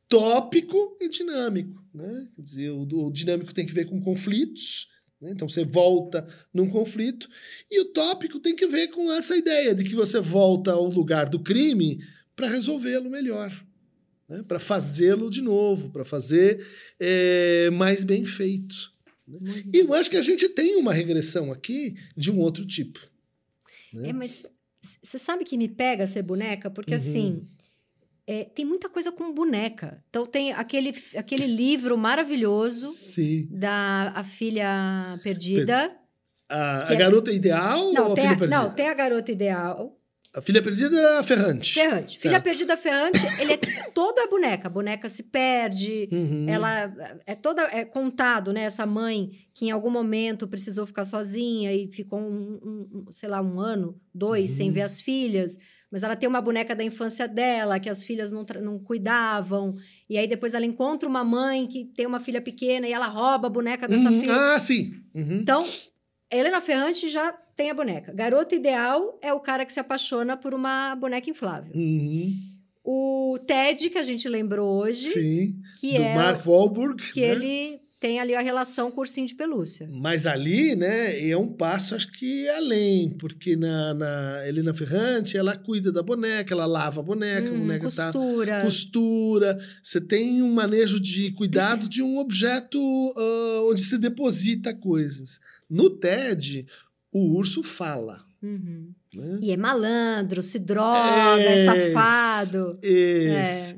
tópico 0.09 0.97
e 0.99 1.07
dinâmico. 1.07 1.83
Né? 1.93 2.27
Quer 2.35 2.41
dizer, 2.41 2.69
o, 2.71 2.81
o 2.81 3.11
dinâmico 3.11 3.53
tem 3.53 3.65
que 3.65 3.73
ver 3.73 3.85
com 3.85 4.01
conflitos. 4.01 4.87
né? 5.21 5.31
Então, 5.31 5.47
você 5.47 5.63
volta 5.63 6.27
num 6.53 6.69
conflito. 6.69 7.29
E 7.69 7.79
o 7.81 7.93
tópico 7.93 8.39
tem 8.39 8.55
que 8.55 8.67
ver 8.67 8.87
com 8.89 9.11
essa 9.11 9.37
ideia 9.37 9.75
de 9.75 9.83
que 9.83 9.95
você 9.95 10.19
volta 10.19 10.71
ao 10.71 10.89
lugar 10.89 11.29
do 11.29 11.39
crime 11.39 11.99
para 12.35 12.47
resolvê-lo 12.47 13.09
melhor. 13.09 13.51
Né? 14.31 14.43
Para 14.47 14.59
fazê-lo 14.59 15.29
de 15.29 15.41
novo, 15.41 15.89
para 15.89 16.05
fazer 16.05 16.65
eh, 16.99 17.69
mais 17.73 18.01
bem 18.03 18.25
feito. 18.25 18.93
Muito 19.27 19.69
E 19.75 19.79
eu 19.79 19.93
acho 19.93 20.09
que 20.09 20.15
a 20.15 20.21
gente 20.21 20.47
tem 20.47 20.77
uma 20.77 20.93
regressão 20.93 21.51
aqui 21.51 21.95
de 22.15 22.31
um 22.31 22.39
outro 22.39 22.65
tipo. 22.65 22.99
né? 23.93 24.09
É, 24.09 24.13
mas 24.13 24.45
você 25.03 25.19
sabe 25.19 25.43
que 25.43 25.57
me 25.57 25.67
pega 25.67 26.07
ser 26.07 26.21
boneca? 26.23 26.69
Porque 26.69 26.91
Uhum. 26.91 26.97
assim, 26.97 27.47
é, 28.25 28.45
tem 28.45 28.63
muita 28.63 28.87
coisa 28.87 29.11
com 29.11 29.33
boneca. 29.33 30.01
Então 30.09 30.25
tem 30.25 30.53
aquele, 30.53 30.93
aquele 31.15 31.45
livro 31.45 31.97
maravilhoso 31.97 32.91
Sim. 32.93 33.47
da 33.51 34.13
A 34.15 34.23
Filha 34.23 35.19
Perdida. 35.23 35.93
A, 36.49 36.83
Que 36.87 36.93
a 36.93 36.95
é- 36.95 36.99
garota 36.99 37.31
ideal 37.33 37.91
Não, 37.93 38.07
ou 38.07 38.13
a 38.13 38.15
filha 38.15 38.31
a, 38.31 38.37
perdida? 38.37 38.61
não, 38.61 38.73
tem 38.73 38.87
a 38.87 38.93
Garota 38.93 39.31
Ideal. 39.31 39.97
A 40.33 40.41
filha 40.41 40.61
perdida 40.61 40.97
é 40.97 41.17
a 41.19 41.23
Ferrante. 41.23 41.73
Ferrante. 41.73 42.17
Filha 42.17 42.37
Tá. 42.37 42.41
Perdida 42.41 42.77
Ferrante, 42.77 43.19
ele 43.37 43.51
é 43.53 43.57
todo 43.93 44.17
é 44.19 44.27
boneca. 44.27 44.67
A 44.67 44.71
boneca 44.71 45.09
se 45.09 45.23
perde. 45.23 46.07
Uhum. 46.09 46.45
Ela 46.47 46.93
é 47.25 47.35
toda 47.35 47.63
é 47.63 47.83
contado, 47.83 48.53
né? 48.53 48.61
Essa 48.61 48.85
mãe 48.85 49.31
que 49.53 49.65
em 49.65 49.71
algum 49.71 49.89
momento 49.89 50.47
precisou 50.47 50.85
ficar 50.85 51.03
sozinha 51.03 51.73
e 51.73 51.87
ficou 51.89 52.17
um, 52.19 52.59
um- 52.63 53.03
um, 53.07 53.11
sei 53.11 53.27
lá, 53.27 53.41
um 53.41 53.59
ano, 53.59 53.99
dois, 54.13 54.51
sem 54.51 54.67
Uhum. 54.69 54.73
ver 54.73 54.81
as 54.83 55.01
filhas. 55.01 55.57
Mas 55.91 56.01
ela 56.03 56.15
tem 56.15 56.29
uma 56.29 56.39
boneca 56.39 56.73
da 56.73 56.85
infância 56.85 57.27
dela, 57.27 57.77
que 57.77 57.89
as 57.89 58.01
filhas 58.01 58.31
não, 58.31 58.45
não 58.61 58.79
cuidavam. 58.79 59.75
E 60.09 60.17
aí 60.17 60.25
depois 60.27 60.53
ela 60.53 60.65
encontra 60.65 61.09
uma 61.09 61.25
mãe 61.25 61.67
que 61.67 61.83
tem 61.93 62.05
uma 62.07 62.21
filha 62.21 62.39
pequena 62.41 62.87
e 62.87 62.93
ela 62.93 63.07
rouba 63.07 63.47
a 63.47 63.49
boneca 63.51 63.85
dessa 63.85 64.09
Uhum. 64.09 64.21
filha. 64.21 64.33
Ah, 64.53 64.57
sim. 64.59 64.93
Uhum. 65.13 65.39
Então, 65.41 65.67
Helena 66.31 66.61
Ferrante 66.61 67.09
já 67.09 67.37
tem 67.55 67.69
a 67.69 67.73
boneca. 67.73 68.11
Garota 68.13 68.55
Ideal 68.55 69.17
é 69.21 69.33
o 69.33 69.39
cara 69.39 69.65
que 69.65 69.73
se 69.73 69.79
apaixona 69.79 70.35
por 70.37 70.53
uma 70.53 70.95
boneca 70.95 71.29
inflável. 71.29 71.71
Uhum. 71.75 72.33
o 72.83 73.37
Ted, 73.45 73.89
que 73.89 73.97
a 73.99 74.03
gente 74.03 74.27
lembrou 74.27 74.81
hoje, 74.81 75.09
Sim. 75.09 75.55
que 75.79 75.97
do 75.97 76.03
é 76.03 76.15
Mark 76.15 76.45
Wahlberg. 76.45 77.11
que 77.11 77.21
né? 77.21 77.27
ele 77.27 77.79
tem 77.99 78.19
ali 78.19 78.33
a 78.33 78.41
relação 78.41 78.89
com 78.89 78.97
o 78.97 79.01
ursinho 79.01 79.27
de 79.27 79.35
pelúcia. 79.35 79.87
Mas 79.91 80.25
ali, 80.25 80.75
né, 80.75 81.29
é 81.29 81.37
um 81.37 81.47
passo, 81.47 81.93
acho 81.93 82.11
que 82.11 82.49
além, 82.49 83.11
porque 83.19 83.55
na, 83.55 83.93
na 83.93 84.47
Helena 84.47 84.73
Ferrante, 84.73 85.37
ela 85.37 85.55
cuida 85.55 85.91
da 85.91 86.01
boneca, 86.01 86.51
ela 86.51 86.65
lava 86.65 86.99
a 86.99 87.03
boneca, 87.03 87.47
a 87.47 87.51
Hum, 87.51 87.59
boneca 87.59 87.87
tá 87.91 88.05
costura. 88.11 88.61
costura. 88.63 89.59
Você 89.83 90.01
tem 90.01 90.41
um 90.41 90.51
manejo 90.51 90.99
de 90.99 91.31
cuidado 91.33 91.87
de 91.87 92.01
um 92.01 92.17
objeto 92.17 92.79
ah, 93.15 93.67
onde 93.69 93.81
se 93.83 93.99
deposita 93.99 94.73
coisas. 94.73 95.39
No 95.69 95.87
TED, 95.91 96.65
o 97.12 97.36
urso 97.36 97.62
fala. 97.63 98.24
Uhum. 98.41 98.93
Né? 99.13 99.39
E 99.41 99.52
é 99.52 99.58
malandro, 99.58 100.41
se 100.41 100.58
droga, 100.58 101.41
é, 101.41 101.65
safado. 101.93 102.78
Esse. 102.82 103.78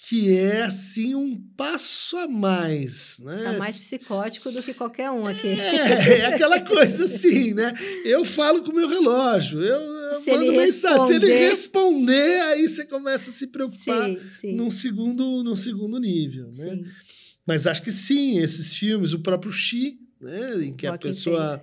Que 0.00 0.38
é, 0.38 0.62
assim, 0.62 1.14
um 1.16 1.36
passo 1.56 2.16
a 2.16 2.28
mais, 2.28 3.18
né? 3.18 3.42
Tá 3.42 3.52
mais 3.58 3.78
psicótico 3.78 4.50
do 4.50 4.62
que 4.62 4.72
qualquer 4.72 5.10
um 5.10 5.26
aqui. 5.26 5.48
É, 5.48 6.20
é 6.20 6.26
aquela 6.26 6.60
coisa 6.60 7.04
assim, 7.04 7.52
né? 7.52 7.74
Eu 8.04 8.24
falo 8.24 8.62
com 8.62 8.70
o 8.70 8.74
meu 8.74 8.88
relógio, 8.88 9.60
eu, 9.60 10.20
Se 10.22 10.30
mando 10.30 10.52
mensagem. 10.52 11.04
Se 11.04 11.12
ele 11.14 11.26
responder- 11.34 12.40
aí 12.42 12.68
você 12.68 12.86
começa 12.86 13.30
a 13.30 13.32
se 13.32 13.48
preocupar 13.48 14.08
sim, 14.08 14.18
sim. 14.30 14.54
num 14.54 14.70
segundo, 14.70 15.42
num 15.42 15.56
segundo 15.56 15.98
nível, 15.98 16.46
né? 16.56 16.70
sim. 16.70 16.84
Mas 17.44 17.66
acho 17.66 17.82
que 17.82 17.90
sim, 17.90 18.38
esses 18.38 18.72
filmes, 18.72 19.12
o 19.12 19.18
próprio 19.18 19.50
Xi, 19.50 19.98
né? 20.20 20.64
Em 20.64 20.76
que 20.76 20.86
a 20.86 20.96
pessoa. 20.96 21.60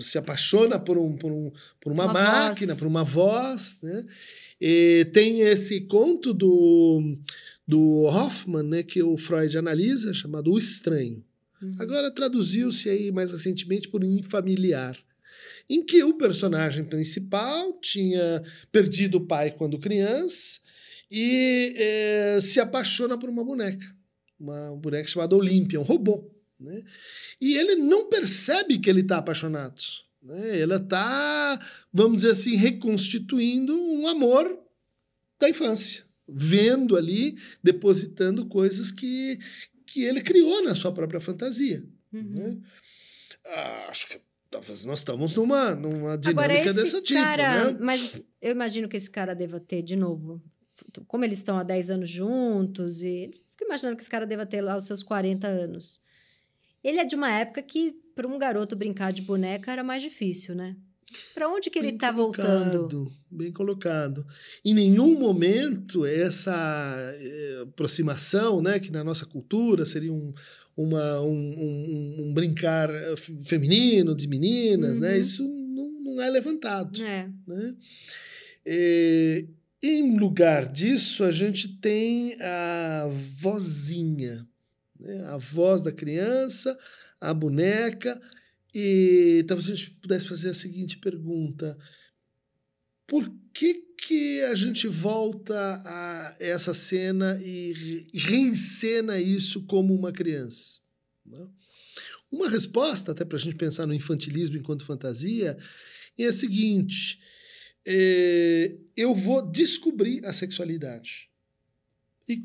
Se 0.00 0.18
apaixona 0.18 0.78
por, 0.78 0.98
um, 0.98 1.16
por, 1.16 1.30
um, 1.30 1.52
por 1.80 1.92
uma, 1.92 2.04
Uma 2.04 2.12
máquina, 2.12 2.72
voz. 2.72 2.78
por 2.78 2.88
uma 2.88 3.04
voz, 3.04 3.78
né? 3.82 4.06
E 4.60 5.06
tem 5.12 5.40
esse 5.40 5.80
conto 5.82 6.32
do, 6.32 7.16
do 7.66 8.04
Hoffman, 8.04 8.62
né, 8.62 8.82
que 8.82 9.02
o 9.02 9.16
Freud 9.16 9.56
analisa, 9.58 10.14
chamado 10.14 10.52
O 10.52 10.58
Estranho. 10.58 11.24
Uhum. 11.60 11.76
Agora 11.78 12.10
traduziu-se 12.10 12.88
aí 12.88 13.10
mais 13.10 13.32
recentemente 13.32 13.88
por 13.88 14.04
Infamiliar, 14.04 14.96
em 15.68 15.84
que 15.84 16.02
o 16.04 16.14
personagem 16.14 16.84
principal 16.84 17.72
tinha 17.80 18.42
perdido 18.70 19.18
o 19.18 19.26
pai 19.26 19.50
quando 19.50 19.78
criança 19.78 20.60
e 21.10 21.74
eh, 21.76 22.38
se 22.40 22.60
apaixona 22.60 23.18
por 23.18 23.28
uma 23.28 23.44
boneca, 23.44 23.86
uma 24.38 24.76
boneca 24.76 25.08
chamada 25.08 25.36
Olímpia, 25.36 25.80
um 25.80 25.84
robô. 25.84 26.30
Né? 26.62 26.82
E 27.40 27.56
ele 27.56 27.76
não 27.76 28.08
percebe 28.08 28.78
que 28.78 28.88
ele 28.88 29.00
está 29.00 29.18
apaixonado. 29.18 29.82
Né? 30.22 30.58
Ele 30.60 30.74
está, 30.74 31.58
vamos 31.92 32.18
dizer 32.18 32.30
assim, 32.30 32.56
reconstituindo 32.56 33.74
um 33.74 34.06
amor 34.06 34.58
da 35.40 35.48
infância, 35.50 36.04
vendo 36.28 36.96
ali, 36.96 37.36
depositando 37.62 38.46
coisas 38.46 38.90
que, 38.92 39.38
que 39.84 40.04
ele 40.04 40.20
criou 40.20 40.62
na 40.62 40.76
sua 40.76 40.92
própria 40.92 41.20
fantasia. 41.20 41.84
Uhum. 42.12 42.22
Né? 42.22 42.58
Ah, 43.44 43.86
acho 43.90 44.08
que 44.08 44.20
talvez 44.48 44.84
nós 44.84 45.00
estamos 45.00 45.34
numa, 45.34 45.74
numa 45.74 46.16
dinâmica 46.16 46.72
desse 46.72 47.02
tipo, 47.02 47.20
cara, 47.20 47.72
né? 47.72 47.78
mas 47.80 48.22
eu 48.40 48.52
imagino 48.52 48.88
que 48.88 48.96
esse 48.96 49.10
cara 49.10 49.34
deva 49.34 49.58
ter, 49.58 49.82
de 49.82 49.96
novo, 49.96 50.40
como 51.08 51.24
eles 51.24 51.38
estão 51.38 51.58
há 51.58 51.62
10 51.62 51.90
anos 51.90 52.10
juntos, 52.10 53.02
e 53.02 53.30
fico 53.48 53.64
imaginando 53.64 53.96
que 53.96 54.02
esse 54.02 54.10
cara 54.10 54.26
deva 54.26 54.46
ter 54.46 54.60
lá 54.60 54.76
os 54.76 54.84
seus 54.84 55.02
40 55.02 55.46
anos. 55.46 56.00
Ele 56.82 56.98
é 56.98 57.04
de 57.04 57.14
uma 57.14 57.30
época 57.30 57.62
que, 57.62 57.92
para 58.14 58.26
um 58.26 58.38
garoto 58.38 58.74
brincar 58.76 59.12
de 59.12 59.22
boneca, 59.22 59.70
era 59.72 59.84
mais 59.84 60.02
difícil, 60.02 60.54
né? 60.54 60.76
Para 61.34 61.48
onde 61.48 61.68
que 61.68 61.78
ele 61.78 61.88
Bem 61.90 61.98
tá 61.98 62.10
voltando? 62.10 62.88
colocado, 62.88 63.12
Bem 63.30 63.52
colocado. 63.52 64.26
Em 64.64 64.72
nenhum 64.74 65.18
momento 65.18 66.06
essa 66.06 66.52
eh, 67.18 67.60
aproximação, 67.64 68.62
né, 68.62 68.80
que 68.80 68.90
na 68.90 69.04
nossa 69.04 69.26
cultura 69.26 69.84
seria 69.84 70.12
um, 70.12 70.32
uma, 70.74 71.20
um, 71.20 71.28
um- 71.34 72.16
um 72.28 72.32
brincar 72.32 72.88
eh, 72.88 73.14
fe- 73.16 73.38
feminino, 73.44 74.14
de 74.16 74.26
meninas, 74.26 74.98
né, 74.98 75.14
Uhum. 75.16 75.20
isso 75.20 75.46
não, 75.46 75.90
não 76.02 76.22
é 76.22 76.30
levantado. 76.30 77.02
É. 77.02 77.28
né? 77.46 77.74
Eh, 78.64 79.46
em 79.82 80.16
lugar 80.18 80.66
disso, 80.70 81.24
a 81.24 81.30
gente 81.30 81.68
tem 81.78 82.36
a 82.40 83.10
vozinha, 83.38 84.46
né? 85.02 85.24
a 85.26 85.36
voz 85.36 85.82
da 85.82 85.92
criança, 85.92 86.78
a 87.20 87.34
boneca, 87.34 88.20
e 88.74 89.44
talvez 89.46 89.68
a 89.68 89.74
gente 89.74 89.90
pudesse 89.92 90.28
fazer 90.28 90.50
a 90.50 90.54
seguinte 90.54 90.96
pergunta: 90.98 91.78
por 93.06 93.30
que, 93.52 93.74
que 94.06 94.40
a 94.42 94.54
gente 94.54 94.88
volta 94.88 95.54
a 95.84 96.36
essa 96.40 96.72
cena 96.72 97.38
e 97.42 97.72
re- 97.72 98.10
reencena 98.14 99.18
isso 99.18 99.62
como 99.66 99.94
uma 99.94 100.12
criança? 100.12 100.80
né? 101.24 101.48
Uma 102.30 102.48
resposta, 102.48 103.12
até 103.12 103.24
para 103.24 103.36
a 103.36 103.40
gente 103.40 103.56
pensar 103.56 103.86
no 103.86 103.92
infantilismo 103.92 104.56
enquanto 104.56 104.86
fantasia, 104.86 105.58
é 106.18 106.24
a 106.24 106.32
seguinte: 106.32 107.20
é, 107.86 108.76
eu 108.96 109.14
vou 109.14 109.50
descobrir 109.50 110.24
a 110.24 110.32
sexualidade. 110.32 111.28
E 112.28 112.42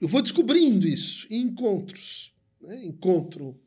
eu 0.00 0.08
vou 0.08 0.22
descobrindo 0.22 0.86
isso 0.86 1.26
em 1.30 1.42
encontros. 1.42 2.32
Né? 2.60 2.84
Encontro 2.86 3.58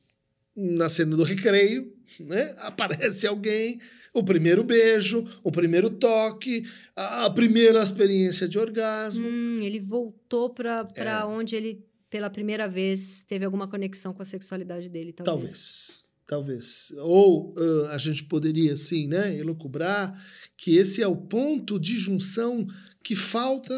na 0.55 0.87
cena 0.89 1.15
do 1.15 1.23
recreio, 1.23 1.93
né? 2.19 2.55
aparece 2.59 3.25
alguém, 3.25 3.79
o 4.13 4.23
primeiro 4.23 4.63
beijo, 4.63 5.25
o 5.43 5.51
primeiro 5.51 5.89
toque, 5.89 6.63
a, 6.95 7.25
a 7.25 7.29
primeira 7.29 7.81
experiência 7.81 8.47
de 8.47 8.59
orgasmo. 8.59 9.27
Hum, 9.27 9.59
ele 9.61 9.79
voltou 9.79 10.49
para 10.49 10.87
É. 10.95 11.25
onde 11.25 11.55
ele, 11.55 11.83
pela 12.09 12.29
primeira 12.29 12.67
vez, 12.67 13.23
teve 13.23 13.45
alguma 13.45 13.67
conexão 13.67 14.13
com 14.13 14.21
a 14.21 14.25
sexualidade 14.25 14.89
dele, 14.89 15.11
talvez. 15.13 15.25
Talvez. 15.25 16.03
Talvez. 16.25 16.93
Ou 16.99 17.53
ah, 17.57 17.95
a 17.95 17.97
gente 17.97 18.23
poderia, 18.23 18.73
assim, 18.73 19.07
né, 19.07 19.35
elocubrar 19.35 20.23
que 20.55 20.77
esse 20.77 21.01
é 21.01 21.07
o 21.07 21.15
ponto 21.15 21.79
de 21.79 21.99
junção 21.99 22.65
que 23.03 23.15
falta 23.15 23.73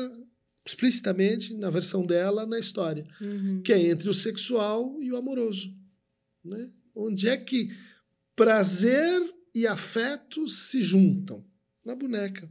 explicitamente 0.66 1.54
na 1.54 1.70
versão 1.70 2.06
dela 2.06 2.46
na 2.46 2.58
história, 2.60 3.06
Uhum. 3.22 3.62
que 3.64 3.72
é 3.72 3.80
entre 3.80 4.10
o 4.10 4.14
sexual 4.14 4.98
e 5.02 5.12
o 5.12 5.18
amoroso. 5.18 5.74
Né? 6.44 6.72
Onde 6.96 7.28
é 7.30 7.38
que 7.38 7.70
prazer 8.36 9.22
e 9.54 9.66
afeto 9.68 10.48
se 10.48 10.82
juntam? 10.82 11.44
Na 11.86 11.96
boneca. 11.96 12.50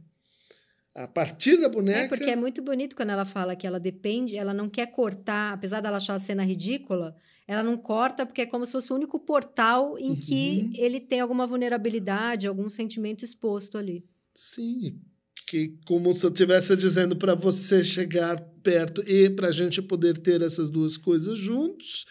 A 0.93 1.07
partir 1.09 1.57
da 1.59 1.67
boneca. 1.67 2.05
É 2.05 2.07
porque 2.07 2.23
é 2.31 2.35
muito 2.37 2.61
bonito 2.61 2.95
quando 2.95 3.09
ela 3.09 3.25
fala 3.25 3.53
que 3.55 3.67
ela 3.67 3.79
depende, 3.79 4.37
ela 4.37 4.53
não 4.53 4.69
quer 4.69 4.87
cortar, 4.87 5.51
apesar 5.53 5.81
dela 5.81 5.97
achar 5.97 6.13
a 6.15 6.19
cena 6.19 6.43
ridícula, 6.45 7.15
ela 7.45 7.61
não 7.61 7.77
corta 7.77 8.25
porque 8.25 8.41
é 8.41 8.45
como 8.45 8.65
se 8.65 8.71
fosse 8.71 8.93
o 8.93 8.95
único 8.95 9.19
portal 9.19 9.99
em 9.99 10.11
Uhum. 10.11 10.15
que 10.15 10.71
ele 10.75 11.01
tem 11.01 11.19
alguma 11.19 11.45
vulnerabilidade, 11.45 12.47
algum 12.47 12.69
sentimento 12.69 13.25
exposto 13.25 13.77
ali. 13.77 14.05
Sim, 14.33 15.01
que 15.47 15.73
como 15.85 16.13
se 16.13 16.25
eu 16.25 16.29
estivesse 16.31 16.75
dizendo 16.75 17.15
para 17.15 17.35
você 17.35 17.83
chegar 17.83 18.39
perto 18.63 19.01
e 19.07 19.29
para 19.29 19.49
a 19.49 19.51
gente 19.51 19.81
poder 19.81 20.17
ter 20.17 20.41
essas 20.41 20.69
duas 20.69 20.97
coisas 20.97 21.37
juntos, 21.37 22.05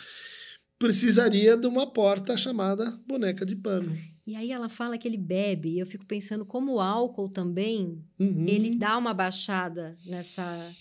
precisaria 0.79 1.57
de 1.57 1.67
uma 1.67 1.91
porta 1.93 2.37
chamada 2.37 2.91
boneca 3.07 3.45
de 3.45 3.57
pano. 3.57 3.97
E 4.27 4.35
aí 4.37 4.51
ela 4.53 4.69
fala 4.69 4.97
que 4.97 5.07
ele 5.07 5.19
bebe, 5.19 5.71
e 5.75 5.79
eu 5.81 5.87
fico 5.87 6.07
pensando 6.07 6.47
como 6.47 6.75
o 6.75 6.81
álcool 6.81 7.29
também, 7.29 8.03
Uhum. 8.19 8.47
ele 8.49 8.77
dá 8.77 8.97
uma 8.97 9.13
baixada 9.13 9.97
nessa 10.07 10.73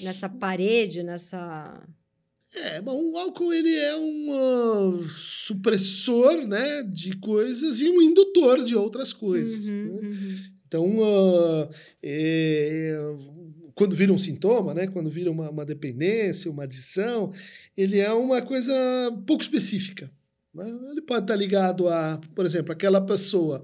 nessa 0.00 0.28
parede, 0.28 1.02
nessa 1.02 1.82
É, 2.54 2.80
bom, 2.80 3.10
o 3.12 3.18
álcool 3.18 3.52
ele 3.52 3.74
é 3.74 3.96
um 3.96 4.26
ah, 4.32 5.08
supressor, 5.08 6.46
né, 6.46 6.82
de 6.84 7.16
coisas 7.18 7.80
e 7.80 7.88
um 7.88 8.00
indutor 8.00 8.62
de 8.64 8.74
outras 8.76 9.12
coisas. 9.12 9.68
Uhum, 9.68 9.84
né? 9.84 10.08
uhum. 10.08 10.36
Então, 10.66 10.98
ah, 11.02 11.70
é, 12.02 12.96
quando 13.74 13.96
vira 13.96 14.12
um 14.12 14.18
sintoma, 14.18 14.74
né, 14.74 14.86
quando 14.86 15.10
vira 15.10 15.30
uma, 15.30 15.50
uma 15.50 15.64
dependência, 15.64 16.50
uma 16.50 16.64
adição, 16.64 17.32
ele 17.76 17.98
é 17.98 18.12
uma 18.12 18.40
coisa 18.42 18.72
pouco 19.26 19.42
específica. 19.42 20.10
né? 20.54 20.66
Ele 20.90 21.02
pode 21.02 21.24
estar 21.24 21.36
ligado 21.36 21.88
a, 21.88 22.20
por 22.34 22.46
exemplo, 22.46 22.72
aquela 22.72 23.00
pessoa 23.00 23.62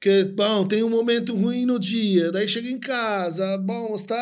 que, 0.00 0.24
bom, 0.24 0.66
tem 0.66 0.82
um 0.82 0.88
momento 0.88 1.34
ruim 1.34 1.66
no 1.66 1.78
dia, 1.78 2.32
daí 2.32 2.48
chega 2.48 2.70
em 2.70 2.80
casa, 2.80 3.58
bom, 3.58 3.94
está 3.94 4.16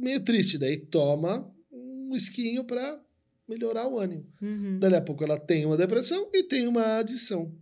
meio 0.00 0.20
triste, 0.20 0.58
daí 0.58 0.76
toma 0.76 1.48
um 1.72 2.14
esquinho 2.14 2.64
para 2.64 3.00
melhorar 3.48 3.86
o 3.86 3.98
ânimo. 3.98 4.26
Uhum. 4.42 4.78
Dali 4.80 4.96
a 4.96 5.00
pouco 5.00 5.22
ela 5.22 5.38
tem 5.38 5.64
uma 5.64 5.76
depressão 5.76 6.28
e 6.34 6.42
tem 6.42 6.66
uma 6.66 6.98
adição. 6.98 7.54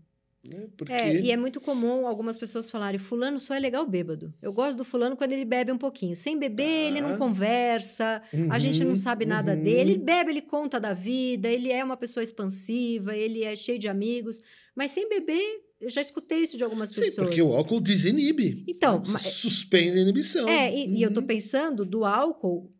Né? 0.45 0.69
Porque... 0.77 0.93
É, 0.93 1.19
e 1.21 1.31
é 1.31 1.37
muito 1.39 1.59
comum 1.61 2.07
algumas 2.07 2.37
pessoas 2.37 2.71
falarem: 2.71 2.99
Fulano 2.99 3.41
só 3.41 3.55
é 3.55 3.59
legal 3.59 3.87
bêbado. 3.87 4.33
Eu 4.43 4.53
gosto 4.53 4.77
do 4.77 4.85
Fulano 4.85 5.17
quando 5.17 5.33
ele 5.33 5.45
bebe 5.45 5.73
um 5.73 5.79
pouquinho. 5.79 6.15
Sem 6.15 6.39
beber, 6.39 6.89
ele 6.89 7.01
não 7.01 7.15
Ah. 7.15 7.17
conversa, 7.17 8.23
a 8.51 8.59
gente 8.59 8.81
não 8.85 8.91
Uhum, 8.91 8.97
sabe 8.97 9.25
nada 9.25 9.55
uhum. 9.55 9.63
dele. 9.63 9.93
Ele 9.93 9.99
bebe, 9.99 10.31
ele 10.31 10.43
conta 10.43 10.79
da 10.79 10.93
vida, 10.93 11.49
ele 11.49 11.73
é 11.73 11.83
uma 11.83 11.97
pessoa 11.97 12.23
expansiva, 12.23 13.17
ele 13.17 13.43
é 13.43 13.57
cheio 13.57 13.79
de 13.79 13.89
amigos. 13.89 14.43
Mas 14.77 14.91
sem 14.91 15.09
beber, 15.09 15.63
eu 15.81 15.89
já 15.89 16.01
escutei 16.03 16.41
isso 16.41 16.57
de 16.59 16.65
algumas 16.65 16.91
Sim, 16.91 17.01
pessoas. 17.03 17.27
porque 17.29 17.41
o 17.43 17.55
álcool 17.57 17.81
desinibe. 17.81 18.65
Então, 18.69 19.03
mas- 19.09 19.23
suspende 19.23 19.99
a 19.99 20.03
inibição. 20.03 20.47
É, 20.49 20.75
e, 20.75 20.99
e 20.99 21.03
eu 21.03 21.13
tô 21.13 21.21
Uhum. 21.21 21.27
pensando 21.27 21.85
do 21.87 22.05
álcool. 22.05 22.71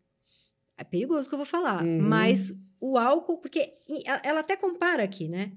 É 0.77 0.85
perigoso 0.85 1.27
o 1.27 1.29
que 1.29 1.35
eu 1.35 1.38
vou 1.38 1.46
falar, 1.46 1.83
Uhum. 1.85 2.03
mas 2.03 2.53
o 2.81 2.98
álcool, 2.98 3.38
porque 3.38 3.72
ela 4.22 4.40
até 4.40 4.57
compara 4.57 5.03
aqui, 5.03 5.29
né? 5.29 5.53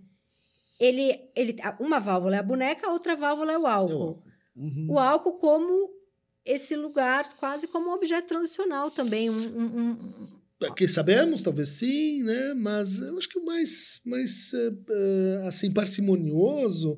Ele, 0.80 1.20
ele, 1.36 1.56
uma 1.80 2.00
válvula 2.00 2.36
é 2.36 2.40
a 2.40 2.44
boneca, 2.44 2.88
a 2.88 2.92
outra 2.94 3.16
válvula 3.16 3.52
é 3.54 3.58
o 3.58 3.62
É 3.62 3.64
o 3.64 3.68
álcool. 3.68 4.24
Uhum. 4.56 4.88
O 4.90 5.00
álcool 5.00 5.34
como 5.40 5.90
esse 6.46 6.76
lugar, 6.76 7.28
quase 7.38 7.68
como 7.68 7.90
um 7.90 7.94
objeto 7.94 8.28
transicional 8.28 8.90
também. 8.92 9.30
Um, 9.30 9.36
um- 9.36 9.90
um- 9.92 10.74
Que 10.76 10.88
sabemos, 10.88 11.44
talvez 11.44 11.70
sim, 11.70 12.24
né? 12.24 12.54
Mas 12.56 13.00
eu 13.00 13.18
acho 13.18 13.28
que 13.30 13.38
o 13.38 13.46
mais, 13.46 14.02
mais 14.06 14.52
eh, 14.54 15.44
assim, 15.48 15.72
parcimonioso 15.72 16.98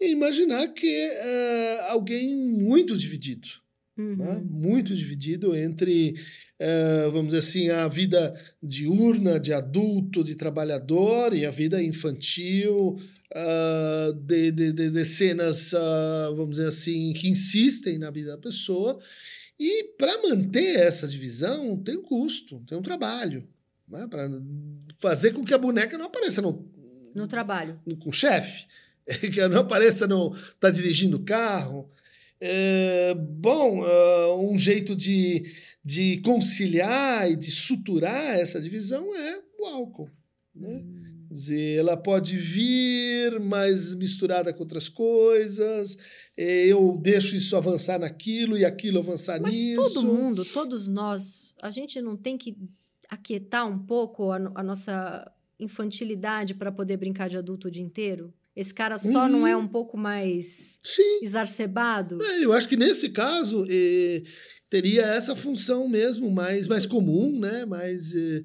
é 0.00 0.10
imaginar 0.10 0.68
que 0.68 0.86
é 0.86 1.86
alguém 1.90 2.34
muito 2.36 2.96
dividido. 2.96 3.48
Uhum. 3.96 4.16
né? 4.16 4.42
muito 4.48 4.94
dividido 4.94 5.54
entre, 5.54 6.14
eh, 6.58 7.08
vamos 7.12 7.26
dizer 7.26 7.38
assim, 7.38 7.68
a 7.68 7.86
vida 7.88 8.34
diurna, 8.62 9.38
de 9.38 9.52
adulto, 9.52 10.24
de 10.24 10.34
trabalhador, 10.34 11.34
e 11.34 11.44
a 11.44 11.50
vida 11.50 11.82
infantil, 11.82 12.98
ah, 13.34 14.12
de, 14.14 14.50
de, 14.50 14.72
de, 14.72 14.90
de 14.90 15.04
cenas, 15.04 15.72
ah, 15.74 16.30
vamos 16.30 16.56
dizer 16.56 16.68
assim, 16.68 17.12
que 17.12 17.28
insistem 17.28 17.98
na 17.98 18.10
vida 18.10 18.32
da 18.32 18.38
pessoa. 18.38 18.98
E 19.58 19.92
para 19.98 20.22
manter 20.22 20.80
essa 20.80 21.06
divisão, 21.06 21.76
tem 21.76 21.98
um 21.98 22.02
custo, 22.02 22.60
tem 22.66 22.76
um 22.76 22.82
trabalho. 22.82 23.46
Né? 23.88 24.06
Para 24.08 24.28
fazer 24.98 25.32
com 25.32 25.44
que 25.44 25.54
a 25.54 25.58
boneca 25.58 25.98
não 25.98 26.06
apareça 26.06 26.40
no, 26.42 26.66
No 27.14 27.26
trabalho. 27.26 27.78
com 28.00 28.10
o 28.10 28.12
chefe, 28.12 28.66
que 29.32 29.46
não 29.48 29.60
apareça 29.60 30.06
no 30.06 30.34
tá 30.58 30.70
dirigindo 30.70 31.18
o 31.18 31.24
carro. 31.24 31.90
É, 32.40 33.14
bom, 33.14 33.84
ah, 33.84 34.36
um 34.36 34.56
jeito 34.56 34.96
de, 34.96 35.44
de 35.84 36.18
conciliar 36.22 37.30
e 37.30 37.36
de 37.36 37.50
suturar 37.50 38.38
essa 38.38 38.60
divisão 38.60 39.14
é 39.14 39.42
o 39.58 39.66
álcool. 39.66 40.10
Né? 40.54 40.84
Quer 41.28 41.34
dizer, 41.34 41.78
ela 41.78 41.96
pode 41.96 42.36
vir 42.36 43.38
mais 43.38 43.94
misturada 43.94 44.52
com 44.52 44.62
outras 44.62 44.88
coisas, 44.88 45.96
eu 46.36 46.98
deixo 47.00 47.36
isso 47.36 47.56
avançar 47.56 48.00
naquilo 48.00 48.56
e 48.56 48.64
aquilo 48.64 48.98
avançar 48.98 49.40
Mas 49.40 49.56
nisso. 49.56 49.94
todo 49.94 50.06
mundo, 50.06 50.44
todos 50.44 50.88
nós, 50.88 51.54
a 51.62 51.70
gente 51.70 52.00
não 52.00 52.16
tem 52.16 52.36
que 52.36 52.56
aquietar 53.08 53.68
um 53.68 53.78
pouco 53.78 54.32
a, 54.32 54.36
a 54.54 54.62
nossa 54.62 55.30
infantilidade 55.58 56.54
para 56.54 56.72
poder 56.72 56.96
brincar 56.96 57.28
de 57.28 57.36
adulto 57.36 57.68
o 57.68 57.70
dia 57.70 57.82
inteiro? 57.82 58.32
Esse 58.54 58.74
cara 58.74 58.98
só 58.98 59.28
não 59.28 59.46
é 59.46 59.56
Uhum. 59.56 59.62
um 59.62 59.68
pouco 59.68 59.96
mais 59.96 60.80
Sim. 60.82 61.20
exacerbado? 61.22 62.20
É, 62.22 62.44
eu 62.44 62.52
acho 62.52 62.68
que 62.68 62.76
nesse 62.76 63.08
caso 63.10 63.64
eh, 63.68 64.22
teria 64.68 65.02
essa 65.02 65.36
função 65.36 65.88
mesmo 65.88 66.30
mais, 66.30 66.66
mais 66.66 66.84
comum, 66.84 67.38
né? 67.38 67.64
mais, 67.64 68.14
eh, 68.14 68.42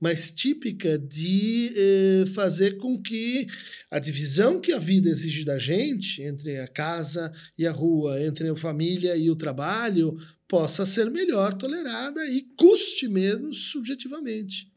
mais 0.00 0.30
típica 0.30 0.96
de 0.96 1.72
eh, 1.76 2.24
fazer 2.34 2.76
com 2.78 3.00
que 3.02 3.46
a 3.90 3.98
divisão 3.98 4.60
que 4.60 4.72
a 4.72 4.78
vida 4.78 5.08
exige 5.08 5.44
da 5.44 5.58
gente 5.58 6.22
entre 6.22 6.56
a 6.58 6.68
casa 6.68 7.32
e 7.58 7.66
a 7.66 7.72
rua, 7.72 8.22
entre 8.22 8.48
a 8.48 8.56
família 8.56 9.16
e 9.16 9.28
o 9.28 9.36
trabalho, 9.36 10.16
possa 10.46 10.86
ser 10.86 11.10
melhor 11.10 11.52
tolerada 11.54 12.24
e 12.26 12.42
custe 12.56 13.08
menos 13.08 13.70
subjetivamente. 13.72 14.72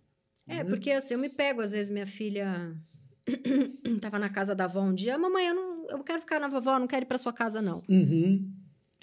É, 0.48 0.63
né? 0.63 0.65
porque 0.65 0.89
assim, 0.91 1.13
eu 1.13 1.20
me 1.20 1.30
pego, 1.30 1.62
às 1.62 1.72
vezes, 1.72 1.91
minha 1.91 2.08
filha 2.08 2.76
tava 4.02 4.20
na 4.20 4.30
casa 4.30 4.54
da 4.56 4.65
avó 4.65 4.82
um 4.82 4.94
dia, 4.94 5.17
mamãe, 5.17 5.48
eu 5.48 5.56
não 5.56 5.72
eu 5.89 6.04
quero 6.04 6.22
ficar 6.22 6.39
na 6.39 6.48
vovó, 6.48 6.76
eu 6.76 6.80
não 6.80 6.88
quero 6.88 7.04
ir 7.04 7.08
pra 7.08 7.17
sua 7.17 7.34
casa, 7.34 7.62
não. 7.62 7.84
Uhum. 7.89 8.50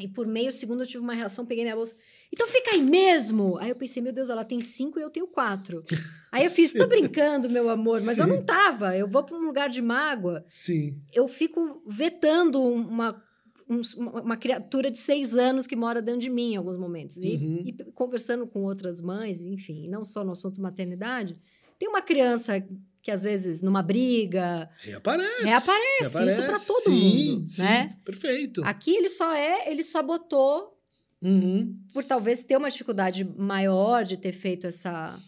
E 0.01 0.07
por 0.09 0.27
meio 0.27 0.53
segundo 0.53 0.83
eu 0.83 0.87
tive 0.87 1.03
uma 1.03 1.13
reação, 1.13 1.45
peguei 1.45 1.65
minha 1.65 1.75
bolsa. 1.75 1.97
Então 2.33 2.47
fica 2.47 2.71
aí 2.73 2.81
mesmo! 2.83 3.59
Aí 3.59 3.69
eu 3.69 3.75
pensei, 3.77 4.01
meu 4.03 4.13
Deus, 4.13 4.31
ela 4.31 4.45
tem 4.45 4.61
cinco 4.61 4.99
e 4.99 5.03
eu 5.03 5.11
tenho 5.11 5.27
quatro. 5.27 5.85
Aí 6.31 6.45
eu 6.45 6.51
fiz, 6.51 6.73
tô 6.73 6.87
brincando, 6.89 7.51
meu 7.51 7.69
amor, 7.69 8.01
mas 8.03 8.17
eu 8.17 8.25
Sim. 8.25 8.31
não 8.31 8.43
tava. 8.43 8.97
Eu 8.97 9.09
vou 9.09 9.25
pra 9.25 9.37
um 9.37 9.41
lugar 9.45 9.69
de 9.69 9.83
mágoa, 9.83 10.45
Sim. 10.47 11.03
eu 11.13 11.27
fico 11.27 11.83
vetando 11.87 12.63
uma, 12.63 13.21
um- 13.69 13.81
uma, 13.97 14.23
uma 14.23 14.37
criatura 14.37 14.89
de 14.91 14.99
seis 14.99 15.35
anos 15.35 15.67
que 15.67 15.75
mora 15.75 16.01
dentro 16.01 16.21
de 16.21 16.31
mim 16.31 16.53
em 16.53 16.57
alguns 16.57 16.77
momentos. 16.77 17.17
E, 17.17 17.31
Uhum. 17.35 17.63
e 17.67 17.73
conversando 17.93 18.47
com 18.47 18.63
outras 18.63 19.01
mães, 19.01 19.43
enfim, 19.43 19.89
não 19.89 20.05
só 20.05 20.23
no 20.23 20.31
assunto 20.31 20.61
maternidade, 20.63 21.41
tem 21.77 21.89
uma 21.89 22.01
criança 22.03 22.65
que 23.09 23.13
às 23.13 23.23
vezes, 23.23 23.63
numa 23.63 23.83
briga, 23.83 24.69
Reaparece. 24.81 25.43
reaparece. 25.43 26.27
Isso 26.27 26.43
pra 26.43 26.59
todo 26.59 26.83
sim, 26.83 26.91
mundo, 26.91 27.49
sim, 27.51 27.63
né? 27.63 27.97
Perfeito. 28.05 28.63
Aqui 28.63 28.95
ele 28.95 29.09
só 29.09 29.35
é, 29.35 29.71
ele 29.73 29.83
só 29.83 30.03
botou 30.03 30.79
Uhum. 31.23 31.75
por 31.95 32.05
talvez 32.05 32.43
ter 32.43 32.59
uma 32.59 32.71
dificuldade 32.71 33.25
maior 33.25 34.05
de 34.05 34.19
ter 34.19 34.33
feito 34.33 34.67
essa. 34.67 35.19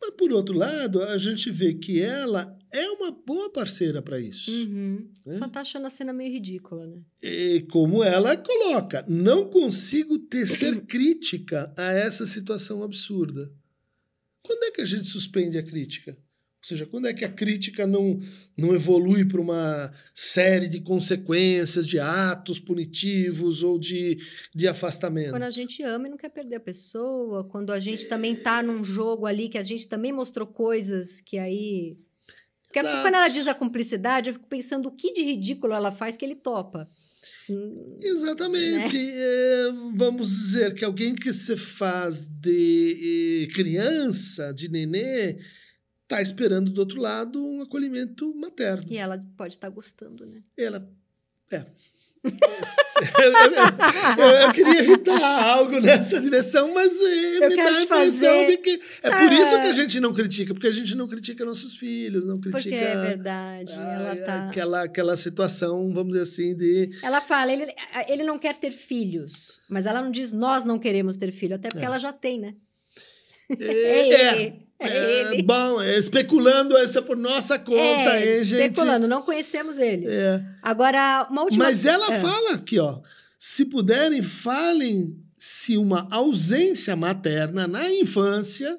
Mas, 0.00 0.10
por 0.16 0.32
outro 0.32 0.54
lado, 0.56 1.02
a 1.02 1.18
gente 1.18 1.50
vê 1.50 1.74
que 1.74 2.00
ela 2.00 2.56
é 2.70 2.88
uma 2.90 3.10
boa 3.10 3.50
parceira 3.50 4.00
para 4.00 4.20
isso. 4.20 4.52
Uhum. 4.52 5.10
É. 5.26 5.32
Só 5.32 5.48
tá 5.48 5.62
achando 5.62 5.86
a 5.86 5.90
cena 5.90 6.12
meio 6.12 6.32
ridícula, 6.32 6.86
né? 6.86 7.02
E 7.20 7.66
como 7.72 8.04
ela 8.04 8.36
coloca, 8.36 9.04
não 9.08 9.50
consigo 9.50 10.16
tecer 10.16 10.80
crítica 10.86 11.74
a 11.76 11.90
essa 11.92 12.24
situação 12.24 12.84
absurda. 12.84 13.50
Quando 14.44 14.62
é 14.62 14.70
que 14.70 14.80
a 14.82 14.86
gente 14.86 15.08
suspende 15.08 15.58
a 15.58 15.62
crítica? 15.62 16.16
Ou 16.64 16.68
seja, 16.68 16.86
quando 16.86 17.06
é 17.06 17.12
que 17.12 17.26
a 17.26 17.28
crítica 17.28 17.86
não, 17.86 18.18
não 18.56 18.74
evolui 18.74 19.22
para 19.22 19.38
uma 19.38 19.92
série 20.14 20.66
de 20.66 20.80
consequências, 20.80 21.86
de 21.86 21.98
atos 21.98 22.58
punitivos 22.58 23.62
ou 23.62 23.78
de, 23.78 24.18
de 24.54 24.66
afastamento? 24.66 25.32
Quando 25.32 25.42
a 25.42 25.50
gente 25.50 25.82
ama 25.82 26.06
e 26.06 26.10
não 26.10 26.16
quer 26.16 26.30
perder 26.30 26.56
a 26.56 26.60
pessoa, 26.60 27.46
quando 27.50 27.70
a 27.70 27.78
gente 27.78 28.08
também 28.08 28.34
tá 28.34 28.62
num 28.62 28.82
jogo 28.82 29.26
ali 29.26 29.50
que 29.50 29.58
a 29.58 29.62
gente 29.62 29.86
também 29.86 30.10
mostrou 30.10 30.46
coisas 30.46 31.20
que 31.20 31.36
aí. 31.36 31.98
Porque 32.62 32.78
Exato. 32.78 33.02
quando 33.02 33.14
ela 33.14 33.28
diz 33.28 33.46
a 33.46 33.54
cumplicidade, 33.54 34.30
eu 34.30 34.34
fico 34.34 34.48
pensando 34.48 34.86
o 34.86 34.92
que 34.92 35.12
de 35.12 35.22
ridículo 35.22 35.74
ela 35.74 35.92
faz 35.92 36.16
que 36.16 36.24
ele 36.24 36.34
topa. 36.34 36.88
Assim, 37.42 37.96
Exatamente. 38.00 38.96
É, 38.98 39.68
vamos 39.94 40.30
dizer 40.30 40.72
que 40.72 40.82
alguém 40.82 41.14
que 41.14 41.30
se 41.30 41.58
faz 41.58 42.24
de 42.24 43.48
eh, 43.50 43.52
criança, 43.52 44.50
de 44.54 44.70
nenê, 44.70 45.38
está 46.04 46.22
esperando 46.22 46.70
do 46.70 46.78
outro 46.80 47.00
lado 47.00 47.44
um 47.44 47.62
acolhimento 47.62 48.32
materno. 48.34 48.84
E 48.88 48.96
ela 48.96 49.22
pode 49.36 49.54
estar 49.54 49.68
gostando, 49.70 50.24
né? 50.26 50.42
Ela. 50.56 50.88
É. 51.50 51.64
eu, 52.24 52.32
eu- 53.32 54.24
eu- 54.24 54.34
eu 54.46 54.52
queria 54.52 54.78
evitar 54.80 55.44
algo 55.44 55.78
nessa 55.78 56.18
direção, 56.18 56.72
mas 56.72 56.92
Eu 56.98 57.48
me 57.50 57.56
dá 57.56 57.64
a 57.64 57.82
impressão 57.82 57.88
fazer- 57.88 58.46
de 58.46 58.56
que. 58.58 58.80
É 59.02 59.10
por 59.10 59.32
É. 59.32 59.34
isso 59.34 59.50
que 59.50 59.66
a 59.66 59.72
gente 59.72 60.00
não 60.00 60.12
critica, 60.14 60.54
porque 60.54 60.66
a 60.66 60.72
gente 60.72 60.94
não 60.94 61.06
critica 61.06 61.44
nossos 61.44 61.76
filhos, 61.76 62.24
não 62.26 62.40
critica. 62.40 62.62
Porque 62.62 62.74
é 62.74 62.96
verdade. 62.96 63.74
ah, 63.76 63.92
ela 63.92 64.16
tá. 64.26 64.48
aquela, 64.48 64.82
aquela 64.84 65.16
situação, 65.16 65.92
vamos 65.92 66.12
dizer 66.12 66.22
assim, 66.22 66.54
de. 66.56 66.90
Ela 67.02 67.20
fala, 67.20 67.52
ele, 67.52 67.66
ele 68.08 68.22
não 68.24 68.38
quer 68.38 68.54
ter 68.58 68.72
filhos, 68.72 69.60
mas 69.68 69.84
ela 69.84 70.00
não 70.00 70.10
diz 70.10 70.32
nós 70.32 70.64
não 70.64 70.78
queremos 70.78 71.16
ter 71.16 71.30
filho, 71.30 71.56
até 71.56 71.68
porque 71.68 71.84
É. 71.84 71.86
ela 71.86 71.98
já 71.98 72.12
tem, 72.12 72.40
né? 72.40 72.54
É. 73.50 74.48
É, 74.80 74.88
É, 74.88 75.32
ele. 75.34 75.42
bom, 75.42 75.80
é, 75.80 75.96
especulando 75.98 76.76
é 76.76 77.00
por 77.00 77.16
nossa 77.16 77.58
conta, 77.58 77.78
É, 77.80 78.38
hein, 78.38 78.44
gente? 78.44 78.60
especulando, 78.72 79.06
não 79.08 79.22
conhecemos 79.22 79.78
eles. 79.78 80.12
É. 80.12 80.44
Agora, 80.60 81.26
uma 81.30 81.42
última... 81.42 81.64
Mas 81.64 81.84
ela 81.84 82.12
É. 82.12 82.20
fala 82.20 82.54
aqui, 82.54 82.78
ó. 82.78 83.00
Se 83.38 83.64
puderem, 83.64 84.22
falem 84.22 85.16
se 85.36 85.76
uma 85.76 86.08
ausência 86.10 86.96
materna 86.96 87.66
na 87.68 87.88
infância, 87.90 88.78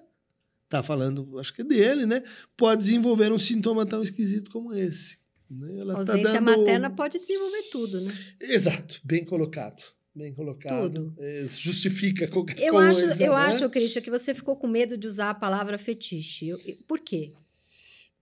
tá 0.69 0.84
falando, 0.84 1.39
acho 1.39 1.54
que 1.54 1.62
é 1.62 1.65
dele, 1.65 2.06
né? 2.06 2.23
Pode 2.58 2.82
desenvolver 2.82 3.32
um 3.32 3.38
sintoma 3.39 3.86
tão 3.86 4.04
esquisito 4.04 4.51
como 4.51 4.73
esse. 4.73 5.17
né? 5.49 5.78
Ela 5.80 5.93
tá 5.93 5.99
ausência 5.99 6.41
dando- 6.41 6.58
materna 6.58 6.89
pode 6.89 7.19
desenvolver 7.19 7.62
tudo, 7.71 8.01
né? 8.01 8.12
Exato, 8.41 8.99
bem 9.04 9.23
colocado. 9.23 9.84
Bem 10.15 10.34
colocado. 10.34 10.91
Tudo. 10.93 11.13
É, 11.19 11.43
justifica 11.45 12.28
qualquer 12.28 12.58
Eu 12.60 12.73
coisa. 12.73 13.06
acho, 13.12 13.21
eu 13.23 13.34
né? 13.34 13.39
acho, 13.39 13.69
Christian, 13.69 14.01
que 14.01 14.10
você 14.10 14.34
ficou 14.34 14.56
com 14.56 14.65
medo 14.67 14.97
de 14.97 15.06
usar 15.08 15.32
a 15.32 15.34
palavra 15.34 15.78
fetiche. 15.78 16.47
Eu- 16.47 16.60
eu- 16.65 16.78
por 16.88 16.99
quê? 16.99 17.34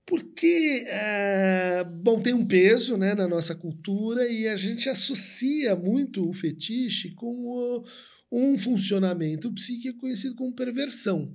Porque, 0.06 0.84
é, 0.88 1.84
bom, 1.86 2.20
tem 2.22 2.34
um 2.34 2.46
peso 2.46 2.98
né, 2.98 3.14
na 3.14 3.28
nossa 3.28 3.56
cultura 3.56 4.28
e 4.30 4.48
a 4.48 4.56
gente 4.58 4.90
associa 4.90 5.76
muito 5.76 6.28
o 6.28 6.34
fetiche 6.34 7.12
com 7.12 7.28
o- 7.28 7.86
um 8.34 8.58
funcionamento 8.58 9.52
psíquico 9.52 10.00
conhecido 10.00 10.34
como 10.34 10.52
perversão. 10.52 11.32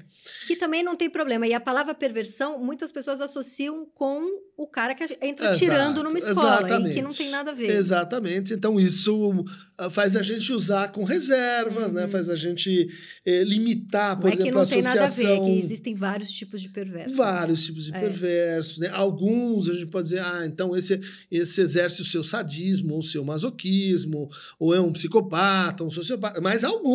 Que 0.47 0.57
também 0.57 0.83
não 0.83 0.97
tem 0.97 1.09
problema. 1.09 1.47
E 1.47 1.55
a 1.55 1.61
palavra 1.61 1.95
perversão, 1.95 2.59
muitas 2.59 2.91
pessoas 2.91 3.21
associam 3.21 3.87
com 3.95 4.27
o 4.57 4.67
cara 4.67 4.93
que 4.93 5.05
entra 5.23 5.47
Exato, 5.47 5.59
tirando 5.59 6.03
numa 6.03 6.19
escola, 6.19 6.59
exatamente, 6.59 6.95
que 6.95 7.03
não 7.03 7.11
tem 7.11 7.31
nada 7.31 7.53
a 7.53 7.55
ver. 7.55 7.71
Exatamente. 7.71 8.53
Então, 8.53 8.81
isso 8.81 9.45
ah, 9.79 9.89
faz 9.89 10.17
a 10.17 10.23
gente 10.23 10.53
usar 10.53 10.89
com 10.89 11.05
reservas, 11.05 11.93
né? 11.93 12.01
uhum. 12.01 12.07
né? 12.07 12.09
Faz 12.09 12.29
a 12.29 12.35
gente 12.35 12.89
eh, 13.25 13.45
limitar, 13.45 14.17
por 14.19 14.25
não 14.25 14.33
exemplo, 14.33 14.43
é 14.43 14.47
que 14.47 14.53
não 14.53 14.61
a 14.61 14.63
associação... 14.65 14.93
tem 14.93 15.01
nada 15.01 15.13
a 15.13 15.45
ver, 15.47 15.51
é 15.51 15.53
que 15.53 15.65
existem 15.65 15.95
vários 15.95 16.33
tipos 16.33 16.61
de 16.61 16.69
perversos. 16.71 17.17
Vários 17.17 17.61
né? 17.61 17.67
tipos 17.67 17.85
de 17.85 17.95
é. 17.95 18.01
perversos, 18.01 18.79
né? 18.79 18.89
Alguns 18.89 19.69
a 19.69 19.75
gente 19.75 19.87
pode 19.87 20.09
dizer, 20.09 20.21
ah, 20.21 20.45
então 20.45 20.77
esse, 20.77 21.01
esse 21.31 21.61
exerce 21.61 22.03
o 22.03 22.05
seu 22.05 22.25
sadismo, 22.25 22.95
ou 22.95 22.99
o 22.99 23.05
seu 23.05 23.23
masoquismo, 23.23 24.29
ou 24.59 24.75
é 24.75 24.81
um 24.81 24.93
psicopata, 24.93 25.85
um 25.85 25.91
sociopata, 25.91 26.41
mas 26.41 26.65
alguns, 26.65 26.88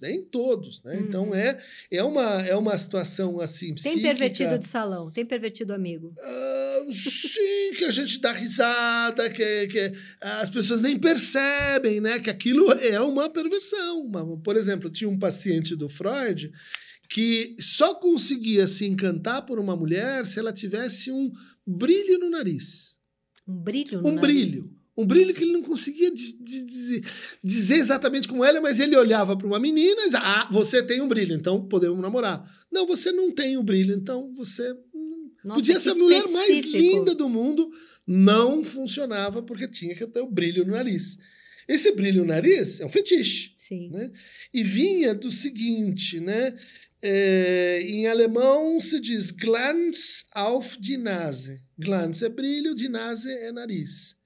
nem 0.00 0.22
todos, 0.22 0.82
né? 0.82 0.96
Então, 1.00 1.22
uhum. 1.24 1.28
Então, 1.28 1.34
é, 1.34 1.62
é, 1.90 2.04
uma, 2.04 2.42
é 2.42 2.56
uma 2.56 2.76
situação 2.76 3.40
assim, 3.40 3.66
Tem 3.66 3.74
psíquica... 3.74 4.08
pervertido 4.08 4.58
de 4.58 4.66
salão, 4.66 5.10
tem 5.10 5.24
pervertido 5.24 5.72
amigo. 5.72 6.14
Uh, 6.18 6.92
sim, 6.92 7.74
que 7.76 7.84
a 7.84 7.90
gente 7.90 8.20
dá 8.20 8.32
risada, 8.32 9.28
que, 9.30 9.66
que 9.68 9.92
as 10.20 10.50
pessoas 10.50 10.80
nem 10.80 10.98
percebem, 10.98 12.00
né? 12.00 12.18
Que 12.18 12.30
aquilo 12.30 12.72
é 12.72 13.00
uma 13.00 13.28
perversão. 13.28 14.02
Uma, 14.02 14.38
por 14.38 14.56
exemplo, 14.56 14.90
tinha 14.90 15.08
um 15.08 15.18
paciente 15.18 15.74
do 15.74 15.88
Freud 15.88 16.52
que 17.08 17.56
só 17.58 17.94
conseguia 17.94 18.66
se 18.68 18.84
encantar 18.84 19.46
por 19.46 19.58
uma 19.58 19.74
mulher 19.74 20.26
se 20.26 20.38
ela 20.38 20.52
tivesse 20.52 21.10
um 21.10 21.32
brilho 21.66 22.18
no 22.18 22.30
nariz. 22.30 22.98
Um 23.46 23.56
brilho 23.56 24.02
no 24.02 24.08
Um 24.08 24.14
nariz? 24.14 24.20
brilho. 24.20 24.77
Um 24.98 25.06
brilho 25.06 25.32
que 25.32 25.44
ele 25.44 25.52
não 25.52 25.62
conseguia 25.62 26.10
dizer, 26.12 27.04
dizer 27.42 27.76
exatamente 27.76 28.26
como 28.26 28.44
ela, 28.44 28.60
mas 28.60 28.80
ele 28.80 28.96
olhava 28.96 29.36
para 29.36 29.46
uma 29.46 29.60
menina 29.60 30.00
e 30.00 30.04
dizia: 30.06 30.18
Ah, 30.18 30.48
você 30.50 30.82
tem 30.82 31.00
um 31.00 31.06
brilho, 31.06 31.36
então 31.36 31.68
podemos 31.68 32.00
namorar. 32.00 32.42
Não, 32.68 32.84
você 32.84 33.12
não 33.12 33.30
tem 33.30 33.56
o 33.56 33.60
um 33.60 33.64
brilho, 33.64 33.94
então 33.94 34.32
você. 34.34 34.74
Nossa, 35.44 35.60
podia 35.60 35.78
ser 35.78 35.90
a 35.90 35.94
mulher 35.94 36.26
mais 36.26 36.60
linda 36.62 37.14
do 37.14 37.28
mundo, 37.28 37.70
não 38.04 38.64
funcionava 38.64 39.40
porque 39.40 39.68
tinha 39.68 39.94
que 39.94 40.04
ter 40.04 40.20
o 40.20 40.28
brilho 40.28 40.64
no 40.64 40.72
nariz. 40.72 41.16
Esse 41.68 41.92
brilho 41.92 42.22
no 42.22 42.28
nariz 42.28 42.80
é 42.80 42.84
um 42.84 42.88
fetiche. 42.88 43.54
Sim. 43.56 43.90
Né? 43.90 44.10
E 44.52 44.64
vinha 44.64 45.14
do 45.14 45.30
seguinte, 45.30 46.18
né? 46.18 46.58
É, 47.00 47.82
em 47.82 48.08
alemão 48.08 48.80
se 48.80 48.98
diz 48.98 49.30
Glanz 49.30 50.26
auf 50.34 50.76
die 50.80 50.96
Nase. 50.96 51.62
Glanz 51.78 52.20
é 52.22 52.28
brilho, 52.28 52.74
die 52.74 52.88
Nase 52.88 53.30
é 53.30 53.52
nariz. 53.52 54.17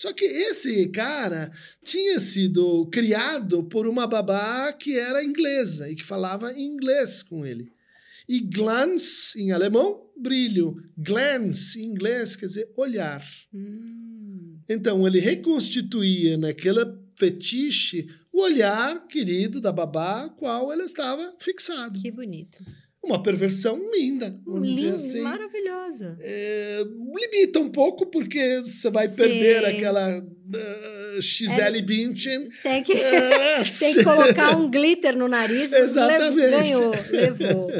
Só 0.00 0.14
que 0.14 0.24
esse 0.24 0.88
cara 0.88 1.52
tinha 1.84 2.18
sido 2.18 2.86
criado 2.86 3.62
por 3.64 3.86
uma 3.86 4.06
babá 4.06 4.72
que 4.72 4.98
era 4.98 5.22
inglesa 5.22 5.90
e 5.90 5.94
que 5.94 6.02
falava 6.02 6.58
inglês 6.58 7.22
com 7.22 7.44
ele. 7.44 7.70
E 8.26 8.40
Glanz, 8.40 9.36
em 9.36 9.52
alemão, 9.52 10.10
brilho. 10.16 10.82
Glance, 10.96 11.78
em 11.78 11.84
inglês, 11.84 12.34
quer 12.34 12.46
dizer 12.46 12.72
olhar. 12.78 13.22
Hum. 13.52 14.58
Então, 14.66 15.06
ele 15.06 15.20
reconstituía 15.20 16.38
naquela 16.38 16.98
fetiche 17.14 18.08
o 18.32 18.40
olhar 18.40 19.06
querido 19.06 19.60
da 19.60 19.70
babá, 19.70 20.30
qual 20.30 20.72
ela 20.72 20.84
estava 20.84 21.34
fixado. 21.38 22.00
Que 22.00 22.10
bonito. 22.10 22.64
Uma 23.02 23.22
perversão 23.22 23.80
linda, 23.90 24.38
vamos 24.44 24.68
Lindo, 24.68 24.76
dizer 24.76 24.94
assim. 24.94 25.22
Maravilhosa. 25.22 26.18
É, 26.20 26.84
limita 26.84 27.58
um 27.58 27.70
pouco, 27.70 28.04
porque 28.06 28.58
você 28.58 28.90
vai 28.90 29.08
Sim. 29.08 29.22
perder 29.22 29.64
aquela 29.64 30.18
uh, 30.18 31.22
XL 31.22 31.60
é, 31.60 31.80
Bündchen. 31.80 32.46
Tem 32.62 32.82
que, 32.82 32.92
uh, 32.92 32.96
tem 33.80 33.94
que 33.94 34.04
colocar 34.04 34.54
um 34.54 34.70
glitter 34.70 35.16
no 35.16 35.28
nariz. 35.28 35.72
Exatamente. 35.72 36.50
Ganhou, 36.50 36.92
levou. 37.10 37.70